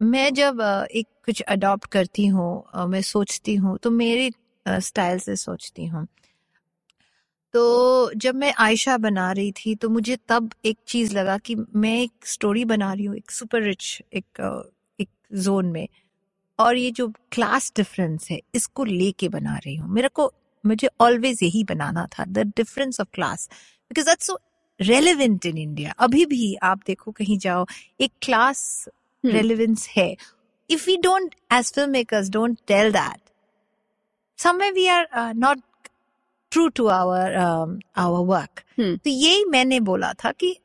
मैं 0.00 0.32
जब 0.34 0.60
एक 0.90 1.06
कुछ 1.26 1.40
अडॉप्ट 1.42 1.86
करती 1.92 2.26
हूँ 2.26 2.86
मैं 2.88 3.00
सोचती 3.02 3.54
हूँ 3.54 3.76
तो 3.78 3.90
मेरे 3.90 4.30
स्टाइल 4.66 5.18
से 5.18 5.34
सोचती 5.36 5.86
हूँ। 5.86 6.06
तो 7.54 8.12
जब 8.16 8.34
मैं 8.34 8.52
आयशा 8.58 8.96
बना 8.98 9.30
रही 9.32 9.52
थी 9.54 9.74
तो 9.74 9.88
मुझे 9.88 10.16
तब 10.28 10.50
एक 10.64 10.76
चीज़ 10.88 11.14
लगा 11.16 11.36
कि 11.38 11.56
मैं 11.56 11.96
एक 11.96 12.26
स्टोरी 12.26 12.64
बना 12.64 12.92
रही 12.92 13.04
हूँ, 13.04 13.16
एक 13.16 13.30
सुपर 13.30 13.62
रिच 13.62 14.02
एक 14.12 14.64
एक 14.98 15.08
जोन 15.34 15.66
में। 15.66 15.86
और 16.58 16.76
ये 16.76 16.90
जो 16.90 17.08
क्लास 17.32 17.72
डिफरेंस 17.76 18.28
है, 18.30 18.40
इसको 18.54 18.84
लेके 18.84 19.28
बना 19.28 19.56
रही 19.56 19.74
हूँ। 19.76 19.88
मेरे 19.90 20.08
को, 20.08 20.32
मुझे 20.64 20.88
ऑलवेज 21.00 21.42
यही 21.42 21.64
बनाना 21.64 22.06
था 22.18 22.24
the 22.28 22.52
difference 22.56 23.00
of 23.00 23.08
class 23.14 23.48
because 23.90 24.06
that's 24.06 24.26
so 24.26 24.38
relevant 24.80 25.46
in 25.46 25.58
India 25.58 25.92
अभी 25.98 26.24
भी 26.26 26.54
आप 26.62 26.80
देखो, 26.86 27.12
कहीं 27.12 27.38
जाओ, 27.38 27.66
एक 28.00 28.12
क्लास 28.22 28.88
रेलिवेंस 29.24 29.88
है 29.96 30.16
don't 31.04 31.34
as 31.50 31.72
filmmakers 31.72 32.28
don't 32.30 32.60
tell 32.66 32.92
that 32.92 33.18
somewhere 34.38 34.72
we 34.72 34.88
are 34.88 35.06
uh, 35.12 35.32
not 35.32 35.58
true 36.50 36.70
to 36.70 36.88
our 36.88 37.24
um, 37.36 37.80
our 37.96 38.22
work 38.22 38.62
हम्म 38.78 38.96
तो 38.96 39.10
यही 39.10 39.44
मैंने 39.44 39.80
बोला 39.80 40.12
था 40.12 40.32
कि 40.32 40.56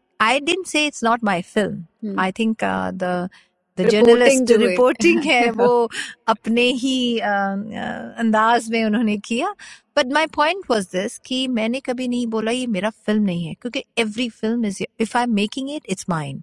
say 0.68 0.86
it's 0.88 1.04
not 1.04 1.24
my 1.24 1.42
film 1.42 1.76
हम्म 2.04 2.16
I 2.20 2.32
think 2.32 2.64
uh, 2.64 2.92
the 2.92 3.30
the 3.78 4.58
reporting 4.58 5.24
है 5.24 5.44
है 5.44 5.52
वो 5.52 5.90
अपने 6.28 6.62
ही 6.62 7.20
uh, 7.20 7.24
uh, 7.24 8.20
अंदाज 8.20 8.70
में 8.72 8.84
उन्होंने 8.86 9.18
किया 9.18 9.56
but 9.98 10.14
my 10.14 10.28
point 10.28 10.64
was 10.70 10.88
this 10.88 11.18
कि 11.18 11.48
मैंने 11.48 11.80
कभी 11.80 12.08
नहीं 12.08 12.28
बोला 12.28 12.52
ये 12.52 12.68
मेरा 12.68 12.90
फ़िल्म 12.90 13.24
नहीं 13.24 13.46
है 13.46 13.54
क्योंकि 13.54 13.84
every 13.98 14.30
film 14.30 14.66
is 14.66 14.84
if 15.00 15.18
I 15.18 15.24
am 15.24 15.34
making 15.34 15.70
it 15.76 15.84
it's 15.90 16.06
mine 16.10 16.42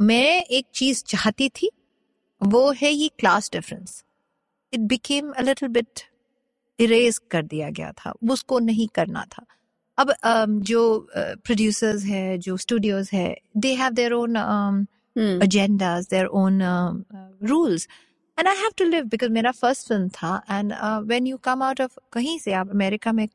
मैं 0.00 0.42
एक 0.42 0.66
चीज़ 0.74 1.02
चाहती 1.04 1.48
थी 1.48 1.70
वो 2.40 2.70
है 2.72 2.90
ये 2.90 3.08
class 3.18 3.50
difference 3.52 4.02
it 4.72 4.80
became 4.80 5.30
a 5.32 5.42
little 5.42 5.68
bit 5.68 6.00
erase 6.78 7.18
कर 7.30 7.42
दिया 7.42 7.70
गया 7.70 7.92
था 7.92 8.12
उसको 8.30 8.58
नहीं 8.58 8.88
करना 8.94 9.24
था। 9.32 9.44
अब 9.98 10.14
जो 10.62 11.08
प्रोड्यूसर्स 11.14 12.04
है 12.04 12.38
जो 12.38 12.56
स्टूडियोज 12.56 13.10
है 13.12 13.34
they 13.56 13.74
have 13.74 13.92
their 13.92 14.12
own 14.12 14.36
agendas 15.16 16.06
agendas, 16.06 16.28
own 16.28 17.04
rules. 17.46 17.88
And 18.38 18.48
I 18.48 18.56
have 18.56 18.70
to 18.78 18.84
live 18.84 19.04
because 19.04 19.30
मेरा 19.30 19.50
फ़र्स्ट 19.50 19.88
फ़िल्म 19.88 20.08
था 20.08 20.42
and 20.50 20.72
when 21.06 21.26
you 21.26 21.36
come 21.36 21.62
out 21.62 21.80
of 21.80 21.98
कहीं 22.12 22.38
से 22.38 22.52
आप 22.52 22.70
अमेरिका 22.70 23.12
में 23.12 23.28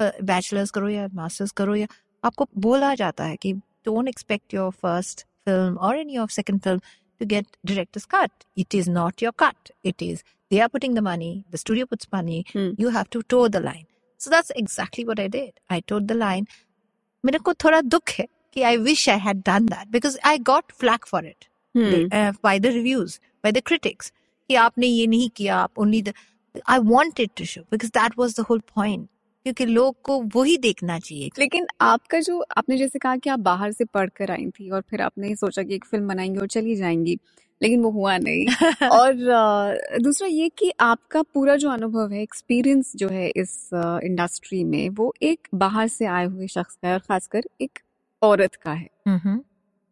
बैचलर्स 0.00 0.70
करो 0.70 0.88
या 0.88 1.08
मास्टर्स 1.14 1.50
करो 1.50 1.74
या 1.74 1.86
आपको 2.24 2.46
बोला 2.58 2.94
जाता 2.94 3.24
है 3.24 3.36
कि 3.36 3.52
don't 3.84 4.08
expect 4.08 4.54
your 4.54 4.70
first 4.72 5.26
film 5.45 5.77
or 5.81 5.95
in 5.95 6.09
your 6.09 6.27
second 6.29 6.63
film 6.63 6.81
to 7.19 7.25
get 7.25 7.45
director's 7.65 8.05
cut. 8.05 8.31
It 8.55 8.73
is 8.73 8.87
not 8.87 9.21
your 9.21 9.31
cut. 9.31 9.71
It 9.83 10.01
is 10.01 10.23
they 10.49 10.61
are 10.61 10.69
putting 10.69 10.93
the 10.93 11.01
money, 11.01 11.45
the 11.51 11.57
studio 11.57 11.85
puts 11.85 12.07
money, 12.11 12.45
Hmm. 12.53 12.69
you 12.77 12.89
have 12.89 13.09
to 13.11 13.21
toe 13.23 13.47
the 13.47 13.59
line. 13.59 13.85
So 14.17 14.29
that's 14.29 14.51
exactly 14.55 15.03
what 15.05 15.19
I 15.19 15.27
did. 15.27 15.51
I 15.69 15.79
towed 15.81 16.07
the 16.07 16.15
line. 16.15 16.47
मेरे 17.25 17.39
को 17.39 17.53
थोड़ा 17.63 17.81
दुख 17.81 18.09
है 18.19 18.27
कि 18.53 18.63
I 18.63 18.77
wish 18.77 19.07
I 19.07 19.17
had 19.17 19.43
done 19.43 19.65
that 19.73 19.91
because 19.91 20.17
I 20.23 20.37
got 20.37 20.71
flack 20.83 21.05
for 21.05 21.21
it 21.31 21.47
Hmm. 21.75 22.07
uh, 22.11 22.31
by 22.47 22.57
the 22.59 22.71
reviews, 22.77 23.19
by 23.43 23.51
the 23.51 23.61
critics. 23.61 24.11
कि 24.49 24.55
आपने 24.55 24.87
ये 24.87 25.07
नहीं 25.07 25.29
किया 25.37 25.55
आप 25.57 25.73
only 25.85 26.01
the 26.07 26.13
I 26.65 26.79
wanted 26.79 27.35
to 27.35 27.45
show 27.45 27.63
because 27.75 27.91
that 27.91 28.15
was 28.17 28.33
the 28.35 28.43
whole 28.49 28.61
point. 28.75 29.09
क्योंकि 29.46 29.64
लोग 29.66 30.00
को 30.02 30.20
वही 30.36 30.56
देखना 30.56 30.98
चाहिए। 30.98 31.30
लेकिन 31.38 31.66
आपका 31.80 32.20
जो 32.20 32.38
आपने 32.56 32.76
जैसे 32.76 32.98
कहा 32.98 33.16
कि 33.16 33.30
आप 33.30 33.38
बाहर 33.38 33.72
से 33.72 33.84
पढ़कर 33.84 34.30
आई 34.30 34.46
थी 34.50 34.70
और 34.70 34.80
फिर 34.90 35.00
आपने 35.00 35.34
सोचा 35.36 35.62
कि 35.62 35.74
एक 35.74 35.84
फ़िल्म 35.84 36.08
बनाएँगे 36.08 36.40
और 36.40 36.46
चली 36.46 36.76
जाएँगी 36.76 37.18
लेकिन 37.60 37.82
वो 37.82 37.90
हुआ 37.90 38.16
नहीं। 38.18 38.46
और 38.90 39.14
दूसरा 40.02 40.28
ये 40.28 40.48
कि 40.48 40.72
आपका 40.80 41.22
पूरा 41.22 41.56
जो 41.56 41.70
अनुभव 41.70 42.12
है 42.12 42.22
एक्सपीरियंस 42.22 42.92
जो 42.96 43.08
है 43.08 43.28
इस 43.36 43.70
इंडस्ट्री 43.74 44.64
में 44.64 44.88
वो 44.88 45.12
एक 45.22 45.48
बाहर 45.54 45.88
से 45.88 46.06
आए 46.06 46.24
हुए 46.26 46.46
शख्स 46.46 46.74
का 46.74 46.88
है 46.88 46.94
और 46.94 47.00
खासकर 47.00 47.42
एक 47.60 47.78
औरत 48.22 48.54
का 48.54 48.72
है। 48.72 48.88
हम्म। 49.08 49.40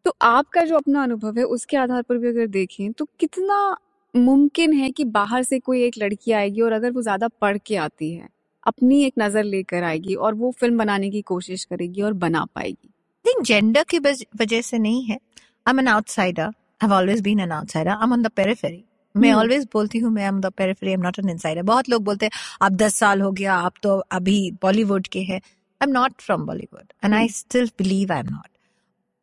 तो 0.05 0.13
आपका 0.21 0.61
जो 0.61 0.75
अपना 0.75 1.03
अनुभव 1.03 1.37
है 1.37 1.43
उसके 1.43 1.77
आधार 1.77 2.01
पर 2.01 2.17
भी 2.17 2.27
अगर 2.27 2.47
देखें 2.47 2.91
तो 2.91 3.05
कितना 3.19 3.77
मुमकिन 4.15 4.73
है 4.73 4.89
कि 4.91 5.03
बाहर 5.05 5.43
से 5.43 5.59
कोई 5.59 5.83
एक 5.83 5.93
लड़की 5.97 6.31
आएगी 6.31 6.61
और 6.61 6.71
अगर 6.71 6.91
वो 6.91 7.01
ज़्यादा 7.01 7.27
पढ़ 7.41 7.57
के 7.57 7.75
आती 7.75 8.11
है 8.13 8.27
अपनी 8.63 9.03
एक 9.03 9.13
नज़र 9.19 9.43
लेकर 9.43 9.83
आएगी 9.83 10.15
और 10.15 10.33
वो 10.35 10.51
फ़िल्म 10.59 10.77
बनाने 10.77 11.09
की 11.09 11.21
कोशिश 11.23 11.63
करेगी 11.65 12.01
और 12.01 12.13
बना 12.15 12.45
पाएगी। 12.55 12.89
Think 13.25 13.45
जेंडर 13.45 13.83
की 13.89 13.99
वजह 13.99 14.61
से 14.61 14.77
नहीं 14.79 15.03
है। 15.03 15.15
I 15.15 15.71
am 15.71 15.79
an 15.79 15.87
outsider 15.87 16.43
I 16.43 16.83
have 16.83 16.93
always 16.93 17.21
been 17.21 17.39
an 17.39 17.51
outsider 17.51 17.91
I 17.91 18.03
am 18.03 18.13
on 18.13 18.21
the 18.21 18.31
periphery 18.35 18.83
मैं। 19.15 19.31
ऑलवेज 19.33 19.67
बोलती 19.73 19.99
हूँ 19.99 20.11
मैं 20.11 20.27
am 20.27 20.39
the 20.41 20.51
periphery 20.57 20.91
I 20.91 20.93
am 20.93 21.01
not 21.01 21.19
an 21.19 21.29
insider 21.29 21.61
बहुत 21.63 21.89
लोग 21.89 22.03
बोलते 22.03 22.25
हैं 22.25 22.31
आप 22.61 22.71
दस 22.73 22.95
साल 22.95 23.21
हो 23.21 23.31
गया 23.31 23.55
आप 23.55 23.73
तो 23.83 23.97
अभी 24.11 24.39
बॉलीवुड 24.61 25.07
के 25.07 25.21
हैं. 25.21 25.41
I 25.81 25.87
am 25.87 25.91
not 25.93 26.21
from 26.21 26.45
Bollywood 26.45 26.93
and 27.03 27.13
I 27.13 27.27
still 27.31 27.69
believe 27.79 28.11
I 28.13 28.19
am 28.19 28.29
not 28.29 28.47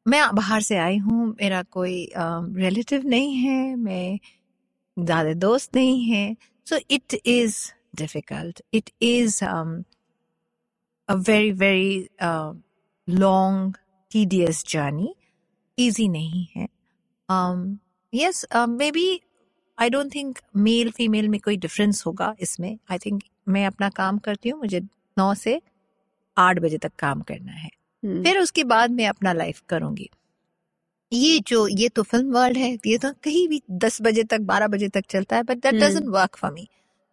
मैं 0.07 0.23
बाहर 0.35 0.61
से 0.63 0.77
आई 0.79 0.97
हूँ 0.99 1.27
मेरा 1.41 1.63
कोई 1.71 2.09
रिलेटिव 2.17 3.03
नहीं 3.07 3.35
है 3.37 3.75
मैं 3.77 4.19
ज़्यादा 4.97 5.33
दोस्त 5.39 5.77
नहीं 5.77 6.05
है। 6.05 6.37
So 6.67 6.79
it 6.91 7.15
is 7.27 7.57
difficult 7.95 8.63
it 8.75 8.91
is 9.03 9.45
a 11.09 11.17
very 11.17 11.53
very 11.53 12.11
uh, 12.21 12.53
long 13.09 13.75
tedious 14.13 14.63
journey. 14.73 15.13
Easy 15.79 16.09
नहीं 16.09 16.47
है. 16.57 16.67
Um, 17.29 17.63
yes 18.13 18.45
uh, 18.51 18.67
maybe 18.67 19.05
I 19.79 19.89
don't 19.89 20.13
think 20.13 20.43
male 20.57 20.91
female 20.91 21.29
में 21.29 21.39
कोई 21.41 21.57
डिफरेंस 21.57 22.03
होगा 22.07 22.35
इसमें. 22.41 22.79
आई 22.91 22.99
थिंक 22.99 23.23
मैं 23.49 23.67
अपना 23.67 23.89
काम 23.89 24.19
करती 24.19 24.49
हूँ 24.49 24.61
मुझे 24.61 24.81
नौ 25.19 25.33
से 25.35 25.61
आठ 26.37 26.59
बजे 26.59 26.79
तक 26.79 26.93
काम 26.99 27.21
करना 27.21 27.53
है. 27.53 27.71
हम्म, 28.03 28.23
फिर 28.23 28.39
उसके 28.39 28.65
बाद 28.65 28.91
मैं 28.91 29.07
अपना 29.09 29.33
लाइफ 29.33 29.63
करूँगी. 29.69 30.11
ये 31.13 31.39
जो 31.47 31.67
ये 31.69 31.89
तो 31.89 32.03
फ़िल्म 32.03 32.33
वर्ल्ड 32.33 32.57
है 32.57 32.73
ये 32.87 32.99
तो 32.99 33.13
कहीं 33.25 33.49
भी 33.49 33.63
दस 33.71 34.03
बजे 34.03 34.25
तक 34.25 34.41
बारह 34.41 34.67
बजे 34.69 34.89
तक 34.89 35.07
चलता 35.11 35.37
है 35.37 35.43
but 35.43 35.63
that. 35.63 35.75
Doesn't 35.75 36.09
work 36.09 36.37
for 36.37 36.53
me 36.53 36.69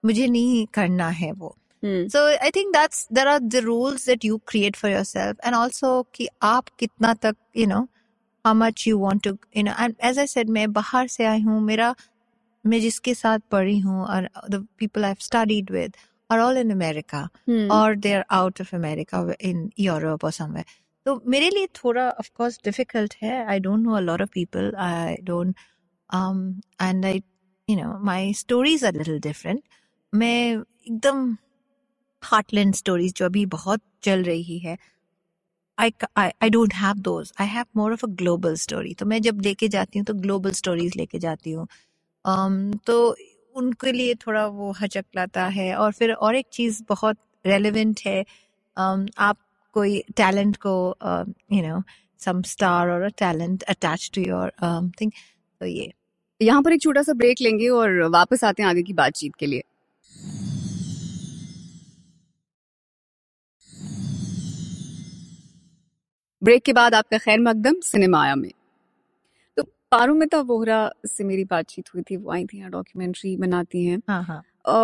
मुझे 0.06 0.28
नहीं 0.28 0.66
करना 0.76 1.10
है 1.22 1.32
वो 1.34 1.56
हम्म, 1.86 2.08
so 2.10 2.22
i 2.48 2.52
think 2.58 2.74
that's 2.76 3.08
there 3.18 3.30
are 3.34 3.42
the 3.56 3.62
rules 3.68 4.06
that 4.12 4.26
you 4.30 4.40
create 4.52 4.78
for 4.84 4.90
yourself 4.94 5.38
and 5.50 5.56
also 5.62 5.92
कि 6.16 6.28
आप 6.54 6.70
कितना 6.80 7.14
तक 7.26 7.36
you 7.62 7.68
know 7.74 7.84
how 8.46 8.54
much 8.64 8.88
you 8.90 9.00
want 9.06 9.24
to 9.28 9.38
you 9.60 9.64
know 9.70 9.76
and 9.86 9.96
as 10.12 10.20
i 10.24 10.28
said 10.36 10.50
मैं 10.60 10.72
बाहर 10.74 11.08
से 11.18 11.26
आई 11.26 11.42
हूँ 11.50 11.62
मेरा 11.72 11.96
मैं 12.66 12.80
जिसके 12.82 13.14
साथ 13.16 13.40
पढ़ी 13.52 13.80
हूँ 13.80 14.06
और 14.06 14.30
the 14.56 14.62
people 14.84 15.06
i've 15.12 15.24
studied 15.30 15.72
with 15.78 15.98
are 16.34 16.40
all 16.48 16.58
in 16.64 16.72
america 16.78 17.24
hmm, 17.50 17.70
or 17.72 17.96
they're 18.08 18.26
out 18.42 18.62
of 18.66 18.74
america 18.80 19.24
in 19.52 19.70
europe 19.90 20.24
or 20.30 20.34
somewhere 20.42 20.66
तो 21.06 21.22
मेरे 21.34 21.50
लिए 21.50 21.68
थोड़ा 21.84 22.12
course 22.40 22.60
difficult 22.70 23.16
है 23.24 23.46
a 23.98 24.02
lot 24.10 24.22
of 24.28 24.32
people 24.32 24.72
i 24.78 25.18
don't 25.32 25.56
um 26.20 26.62
and 26.80 27.06
i 27.06 27.22
you 27.68 27.78
know 27.82 28.00
my 28.12 28.34
stories 28.34 28.84
are 28.84 28.94
a 28.96 29.00
little 29.04 29.20
different 29.20 29.64
मैं 30.15 30.51
एकदम 30.51 31.36
heartland 32.24 32.74
stories 32.75 33.13
जो 33.17 33.25
अभी 33.25 33.45
बहुत 33.45 33.81
चल 34.03 34.24
रही 34.24 34.57
है 34.60 34.77
I 35.77 35.91
I 36.17 36.50
don't 36.50 36.74
have 36.74 36.98
those 37.03 37.31
I 37.41 37.48
have 37.48 37.65
more 37.77 37.93
of 37.93 38.05
a 38.05 38.10
global 38.22 38.55
story 38.57 38.93
तो 38.93 39.05
मैं 39.05 39.22
जब 39.22 39.41
लेके 39.41 39.67
जाती 39.67 40.00
हूँ 40.00 40.05
तो 40.05 40.13
ग्लोबल 40.13 40.51
स्टोरीज 40.51 40.95
लेके 40.98 41.19
जाती 41.19 41.51
हूँ। 41.51 41.67
um, 42.25 42.86
तो 42.86 43.15
उनके 43.55 43.91
लिए 43.91 44.15
थोड़ा 44.15 44.45
वो 44.48 44.72
हचक 44.81 45.05
लाता 45.15 45.45
है 45.48 45.74
और 45.75 45.91
फिर 45.91 46.13
और 46.13 46.36
एक 46.36 46.48
चीज़ 46.53 46.81
बहुत 46.89 47.17
रेलेवेंट 47.45 48.01
है। 48.05 48.24
um, 48.77 49.07
आप 49.17 49.38
कोई 49.75 50.00
टैलेंट 50.17 50.57
को 50.65 50.74
यू 51.53 51.62
नो 51.67 51.81
सम 52.19 52.41
स्टार 52.41 52.89
और 52.89 53.10
talent 53.19 53.63
attach 53.63 54.10
to 54.15 54.22
your 54.22 54.51
thing 55.01 55.12
तो 55.62 55.65
ये। 55.65 55.91
यहाँ 56.41 56.62
पर 56.63 56.74
एक 56.74 56.81
छोटा 56.81 57.01
सा 57.03 57.13
ब्रेक 57.13 57.41
लेंगे 57.41 57.69
और 57.69 58.01
वापस 58.12 58.43
आते 58.43 58.63
हैं 58.63 58.69
आगे 58.69 58.84
की 58.84 58.93
बातचीत 58.93 59.36
के 59.39 59.45
लिए। 59.45 59.63
ब्रेक 66.46 66.64
के 66.64 66.74
बाद 66.74 66.94
आपका 66.96 67.18
खैर 67.18 67.40
मकदम 67.42 67.80
सिनेमाया 67.84 68.36
में। 68.36 68.52
तो 69.58 69.64
पारुमिता 69.92 70.40
वोहरा 70.42 70.90
से 71.08 71.24
मेरी 71.24 71.44
बातचीत 71.46 71.86
हुई 71.94 72.04
थी 72.04 72.18
वो 72.18 72.32
आई 72.32 72.46
थी 72.46 72.58
यहाँ 72.58 72.72
डॉक्यूमेंट्री 72.72 73.36
बनाती 73.38 73.86
हैं। 73.86 74.02
हाँ 74.10 74.24
हाँ। 74.24 74.42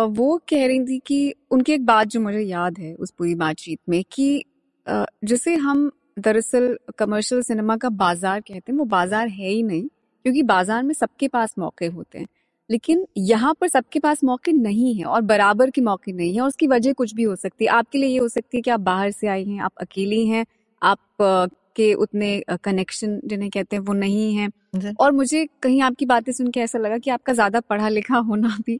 वो 0.08 0.36
कह 0.48 0.66
रही 0.66 0.84
थी 0.86 0.98
कि 1.06 1.34
उनकी 1.50 1.72
एक 1.72 1.84
बात 1.86 2.06
जो 2.06 2.20
मुझे 2.20 2.40
याद 2.40 2.78
है 2.78 2.94
उस 2.96 3.10
पूरी 3.10 3.34
बातचीत 3.36 3.78
में 3.88 4.02
कि 4.12 4.44
जिसे 4.86 5.54
हम 5.56 5.90
दरअसल 6.18 6.76
कमर्शियल 6.98 7.42
सिनेमा 7.42 7.76
का 7.76 7.88
बाज़ार 7.90 8.40
कहते 8.40 8.72
हैं 8.72 8.78
वो 8.78 8.84
बाज़ार 8.86 9.28
है 9.28 9.48
ही 9.48 9.62
नहीं 9.62 9.86
क्योंकि 10.24 10.42
बाज़ार 10.44 10.82
में 10.82 10.94
सबके 10.94 11.28
पास 11.28 11.54
मौके 11.58 11.86
होते 11.88 12.18
हैं। 12.18 12.26
लेकिन 12.70 13.06
यहाँ 13.18 13.54
पर 13.60 13.68
सबके 13.68 13.98
पास 13.98 14.24
मौके 14.24 14.52
नहीं 14.52 14.94
है 14.94 15.04
और 15.04 15.22
बराबर 15.22 15.70
के 15.70 15.80
मौके 15.80 16.12
नहीं 16.12 16.34
है 16.34 16.40
और 16.40 16.48
उसकी 16.48 16.66
वजह 16.66 16.92
कुछ 16.94 17.14
भी 17.14 17.22
हो 17.22 17.36
सकती 17.36 17.64
है। 17.64 17.70
आपके 17.70 17.98
लिए 17.98 18.08
ये 18.08 18.18
हो 18.18 18.28
सकती 18.28 18.56
है 18.56 18.62
कि 18.62 18.70
आप 18.70 18.80
बाहर 18.80 19.10
से 19.10 19.28
आई 19.28 19.44
हैं 19.44 19.60
आप 19.60 19.72
अकेली 19.80 20.26
हैं 20.26 20.44
आप 20.82 20.98
के 21.76 21.92
उतने 21.96 22.42
कनेक्शन 22.64 23.20
जिन्हें 23.24 23.50
कहते 23.50 23.76
हैं 23.76 23.82
वो 23.82 23.92
नहीं 23.94 24.34
है। 24.36 24.48
और 25.00 25.12
मुझे 25.12 25.46
कहीं 25.62 25.80
आपकी 25.82 26.06
बातें 26.06 26.32
सुन 26.32 26.50
के 26.50 26.60
ऐसा 26.60 26.78
लगा 26.78 26.98
कि 26.98 27.10
आपका 27.10 27.32
ज़्यादा 27.32 27.60
पढ़ा 27.60 27.88
लिखा 27.88 28.16
होना 28.20 28.56
भी 28.66 28.78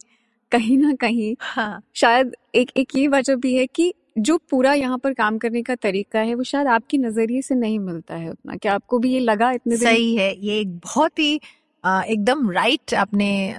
कहीं 0.53 0.77
ना 0.79 0.93
कहीं 1.01 1.35
हाँ। 1.41 1.83
शायद 1.95 2.35
एक 2.55 2.71
एक 2.77 2.97
ये 2.97 3.07
वजह 3.09 3.37
भी 3.37 3.55
है 3.55 3.67
कि 3.67 3.93
जो 4.19 4.37
पूरा 4.51 4.73
यहाँ 4.75 4.99
पर 4.99 5.13
काम 5.15 5.39
करने 5.39 5.63
का 5.63 5.75
तरीका 5.77 6.21
है 6.21 6.35
वो 6.35 6.43
शायद 6.45 6.67
आपकी 6.69 6.99
नज़रिए 6.99 7.43
से 7.43 7.55
नहीं 7.55 7.79
मिलता 7.79 8.15
है 8.15 8.31
उतना। 8.31 8.57
क्या 8.57 8.75
आपको 8.75 8.99
भी 8.99 9.13
ये 9.13 9.21
लगा 9.21 9.51
इतने 9.53 9.77
दिन? 9.77 9.85
सही 9.85 10.15
है। 10.17 10.35
ये 10.39 10.59
एक 10.61 10.77
बहुत 10.79 11.19
ही 11.19 11.35
एकदम 11.35 12.51
राइट 12.51 12.95
आपने 12.97 13.55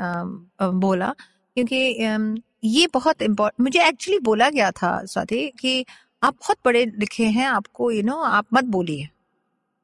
बोला। 0.61 1.13
क्योंकि 1.57 1.75
ये 2.65 2.87
बहुत 2.93 3.21
इम्पोर्टेंट 3.21 3.61
मुझे 3.61 3.87
एक्चुअली 3.87 4.19
बोला 4.21 4.49
गया 4.49 4.69
था 4.73 4.99
स्वाति 5.05 5.45
कि 5.59 5.85
आप 6.23 6.33
बहुत 6.33 6.57
पढ़े 6.65 6.85
लिखे 6.85 7.25
हैं 7.27 7.47
आपको 7.47 7.91
यू 7.91 8.03
नो 8.03 8.17
आप 8.17 8.45
मत 8.53 8.63
बोलिए। 8.63 9.07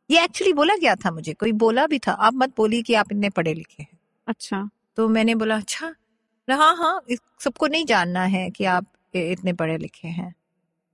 ये 0.10 0.24
एक्चुअली 0.24 0.54
बोला 0.54 0.76
गया 0.76 0.96
था 0.96 1.12
मुझे 1.12 1.34
कोई 1.34 1.52
बोला 1.52 1.86
भी 1.88 2.00
था 2.00 2.12
आप 2.12 2.34
मत 2.34 2.54
बोलिए 2.58 2.82
कि 2.82 2.94
आप 2.94 3.12
इतने 3.12 3.30
पढ़े 3.30 3.54
लिखे 3.54 3.84
हैं। 3.84 3.98
अच्छा। 4.28 4.70
तो 4.98 5.08
मैंने 5.08 5.36
बोला 5.36 5.56
अच्छा 5.58 5.94
हाँ 6.48 6.76
हाँ 6.76 7.02
सबको 7.40 7.68
नहीं 7.68 7.86
जानना 7.86 8.24
है 8.26 8.50
कि 8.50 8.66
आप 8.66 8.86
इतने 9.16 9.54
पढ़े 9.54 9.78
लिखे 9.78 10.08
हैं। 10.08 10.34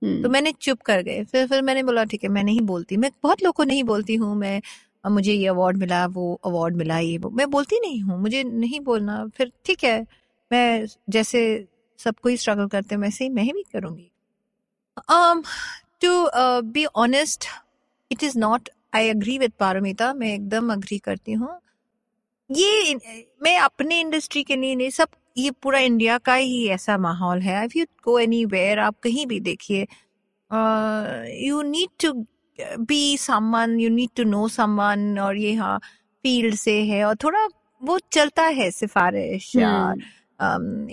हम्म, 0.02 0.22
तो 0.22 0.28
मैंने 0.28 0.52
चुप 0.52 0.80
कर 0.80 1.02
गए। 1.02 1.22
फिर 1.24 1.46
फिर 1.46 1.62
मैंने 1.62 1.82
बोला 1.82 2.04
ठीक 2.04 2.24
है 2.24 2.30
मैं 2.30 2.42
नहीं 2.44 2.60
बोलती 2.60 2.96
मैं 2.96 3.10
बहुत 3.22 3.42
लोग 3.42 3.54
को 3.54 3.64
नहीं 3.64 3.84
बोलती 3.84 4.14
हूँ 4.14 4.34
मैं 4.36 4.60
मुझे 5.04 5.32
ये 5.32 5.46
अवार्ड 5.46 5.76
मिला 5.76 6.04
वो 6.06 6.32
अवार्ड 6.44 6.76
मिला 6.76 6.98
ये 6.98 7.16
वो 7.18 7.30
मैं 7.30 7.50
बोलती 7.50 7.80
नहीं 7.80 8.00
हूँ 8.02 8.20
मुझे 8.20 8.42
नहीं 8.44 8.80
बोलना 8.80 9.24
फिर 9.36 9.52
ठीक 9.64 9.84
है 9.84 10.00
मैं 10.50 10.86
जैसे 11.10 11.42
सब 11.98 12.14
कोई 12.22 12.36
स्ट्रगल 12.36 12.66
करते 12.66 12.94
हैं 12.94 13.02
वैसे 13.02 13.24
ही 13.24 13.30
मैं 13.30 13.46
भी 13.54 13.62
करूँगी। 13.72 14.10
Um 15.08 15.42
to 16.00 16.28
uh, 16.34 16.62
be 16.62 16.86
honest 16.94 17.48
it 18.10 18.22
is 18.22 18.36
not 18.36 18.68
i 18.92 19.00
agree 19.14 19.38
with 19.38 19.52
Paramita 19.58 20.12
मैं 20.14 20.32
एकदम 20.34 20.72
अग्री 20.72 20.98
करती 20.98 21.32
हूँ। 21.32 21.48
ये 22.50 22.94
मैं 23.42 23.58
अपने 23.58 24.00
इंडस्ट्री 24.00 24.42
के 24.44 24.56
लिए 24.56 24.74
नहीं 24.74 24.90
सब 24.90 25.08
ये 25.36 25.50
पूरा 25.62 25.78
इंडिया 25.78 26.18
का 26.18 26.34
ही 26.34 26.66
ऐसा 26.74 26.96
माहौल 26.98 27.40
है। 27.42 27.64
इफ़ 27.64 27.78
यू 27.78 27.84
गो 28.04 28.18
एनीवेयर 28.18 28.78
आप 28.78 28.96
कहीं 29.02 29.26
भी 29.26 29.40
देखिए 29.40 29.86
you 31.46 31.62
need 31.62 31.88
to 32.04 32.12
be 32.88 33.16
someone 33.18 33.78
you 33.80 33.90
need 33.90 34.10
to 34.16 34.24
know 34.24 34.46
someone 34.48 35.18
और 35.18 35.36
ये 35.36 35.54
हाँ 35.54 35.78
फ़ील्ड 36.24 36.54
से 36.54 36.80
है 36.84 37.04
और 37.04 37.16
थोड़ा 37.24 37.46
वो 37.82 37.98
चलता 38.12 38.42
है 38.58 38.70
सिफारिश 38.70 39.54
या 39.56 39.70
हम्म, 40.40 40.88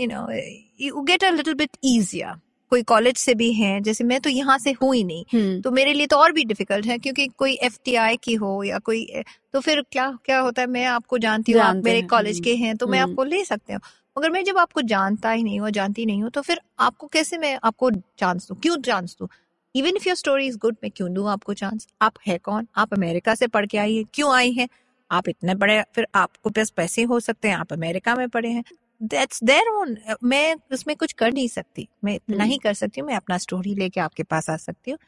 you 0.82 1.02
get 1.02 1.24
a 1.24 1.30
little 1.32 1.54
bit 1.54 1.78
easier 1.84 2.36
कोई 2.74 2.84
कॉलेज 2.84 3.18
से 3.18 3.34
भी 3.36 3.52
हैं 3.54 3.82
जैसे 3.84 4.04
मैं 4.04 4.20
तो 4.22 4.30
यहाँ 4.30 4.58
से 4.58 4.72
हूँ 4.72 4.94
ही 4.96 5.04
नहीं 5.04 5.24
हम्म, 5.34 5.62
तो 5.62 5.72
मेरे 5.72 5.94
लिए 5.94 6.08
तो 6.08 6.18
और 6.18 6.32
भी 6.32 6.44
डिफ़िकल्ट 6.46 6.86
है 6.86 6.98
क्योंकि 6.98 7.28
कोई 7.38 7.54
एफटीआई 7.64 8.18
की 8.18 8.34
हो 8.34 8.64
या 8.64 8.80
कोई 8.80 9.06
तो 9.54 9.60
फिर 9.60 9.82
क्या 9.92 10.12
क्या 10.26 10.40
होता 10.40 10.62
है 10.62 10.68
मैं 10.68 10.86
आपको 10.86 11.18
जानती 11.18 11.52
हूँ 11.52 11.62
आप 11.62 11.82
मेरे 11.86 12.02
कॉलेज 12.02 12.36
हम्म, 12.36 12.44
के 12.44 12.56
हैं 12.56 12.76
तो 12.78 12.88
मैं 12.88 13.00
हम्म। 13.00 13.12
आपको 13.12 13.24
ले 13.24 13.44
सकते 13.46 13.74
हूँ। 13.74 13.82
मगर 14.18 14.30
मैं 14.30 14.44
जब 14.44 14.58
आपको 14.58 14.82
जानता 14.82 15.32
ही 15.32 15.44
नहीं 15.44 15.60
हूँ 15.60 15.70
जानती 15.72 16.06
नहीं 16.06 16.22
हूँ 16.24 16.30
तो 16.32 16.42
फिर 16.42 16.60
आपको 16.80 17.08
कैसे 17.08 17.38
मैं 17.38 17.58
आपको 17.64 17.92
चांस 17.92 18.48
दूँ? 18.48 18.58
क्यों 18.58 18.78
चांस 18.78 19.16
दूँ? 19.20 19.28
Even 19.76 19.96
if 19.96 20.08
your 20.08 20.16
story 20.16 20.48
is 20.48 20.58
good 20.58 20.76
मैं 20.84 20.92
क्यों 20.96 21.14
दूँ 21.14 21.30
आपको 21.30 21.54
चांस 21.54 21.88
आप 22.02 22.14
है 22.28 22.38
कौन? 22.38 22.68
आप 22.78 22.94
अमेरिका 22.94 23.36
से 23.36 23.48
पढ़ 23.48 23.66
के 23.66 23.78
आई 23.78 23.96
है 23.96 24.04
क्यों 24.14 24.36
आई 24.36 24.52
है? 24.52 24.68
आप 25.12 25.30
इतने 25.30 25.56
बड़े 25.56 25.82
फिर 25.96 26.08
आपको 26.16 26.50
पास 26.50 26.70
पैसे 26.70 27.04
हो 27.04 27.20
सकते 27.20 27.48
हैं 27.48 27.56
आप 27.56 27.74
अमेरिका 27.74 28.16
में 28.16 28.28
पढ़े 28.30 28.50
हैं। 28.50 28.64
दैट्स 29.04 29.44
देयर 29.44 29.68
ओन 29.68 29.98
मैं 30.24 30.56
उसमें 30.72 30.96
कुछ 30.98 31.12
कर 31.14 31.34
नहीं 31.34 31.48
सकती। 31.48 31.88
मैं 32.04 32.16
इतना 32.16 32.44
हम्म। 32.44 32.52
ही 32.52 32.58
कर 32.58 32.74
सकती 32.74 33.02
हूँ 33.02 33.08
मैं 33.08 33.16
अपना 33.16 33.38
स्टोरी 33.38 33.76
लेके 33.76 34.00
आपके 34.00 34.24
पास 34.24 34.50
आ 34.50 34.58
सकती 34.58 34.92
हूँ 34.92 35.00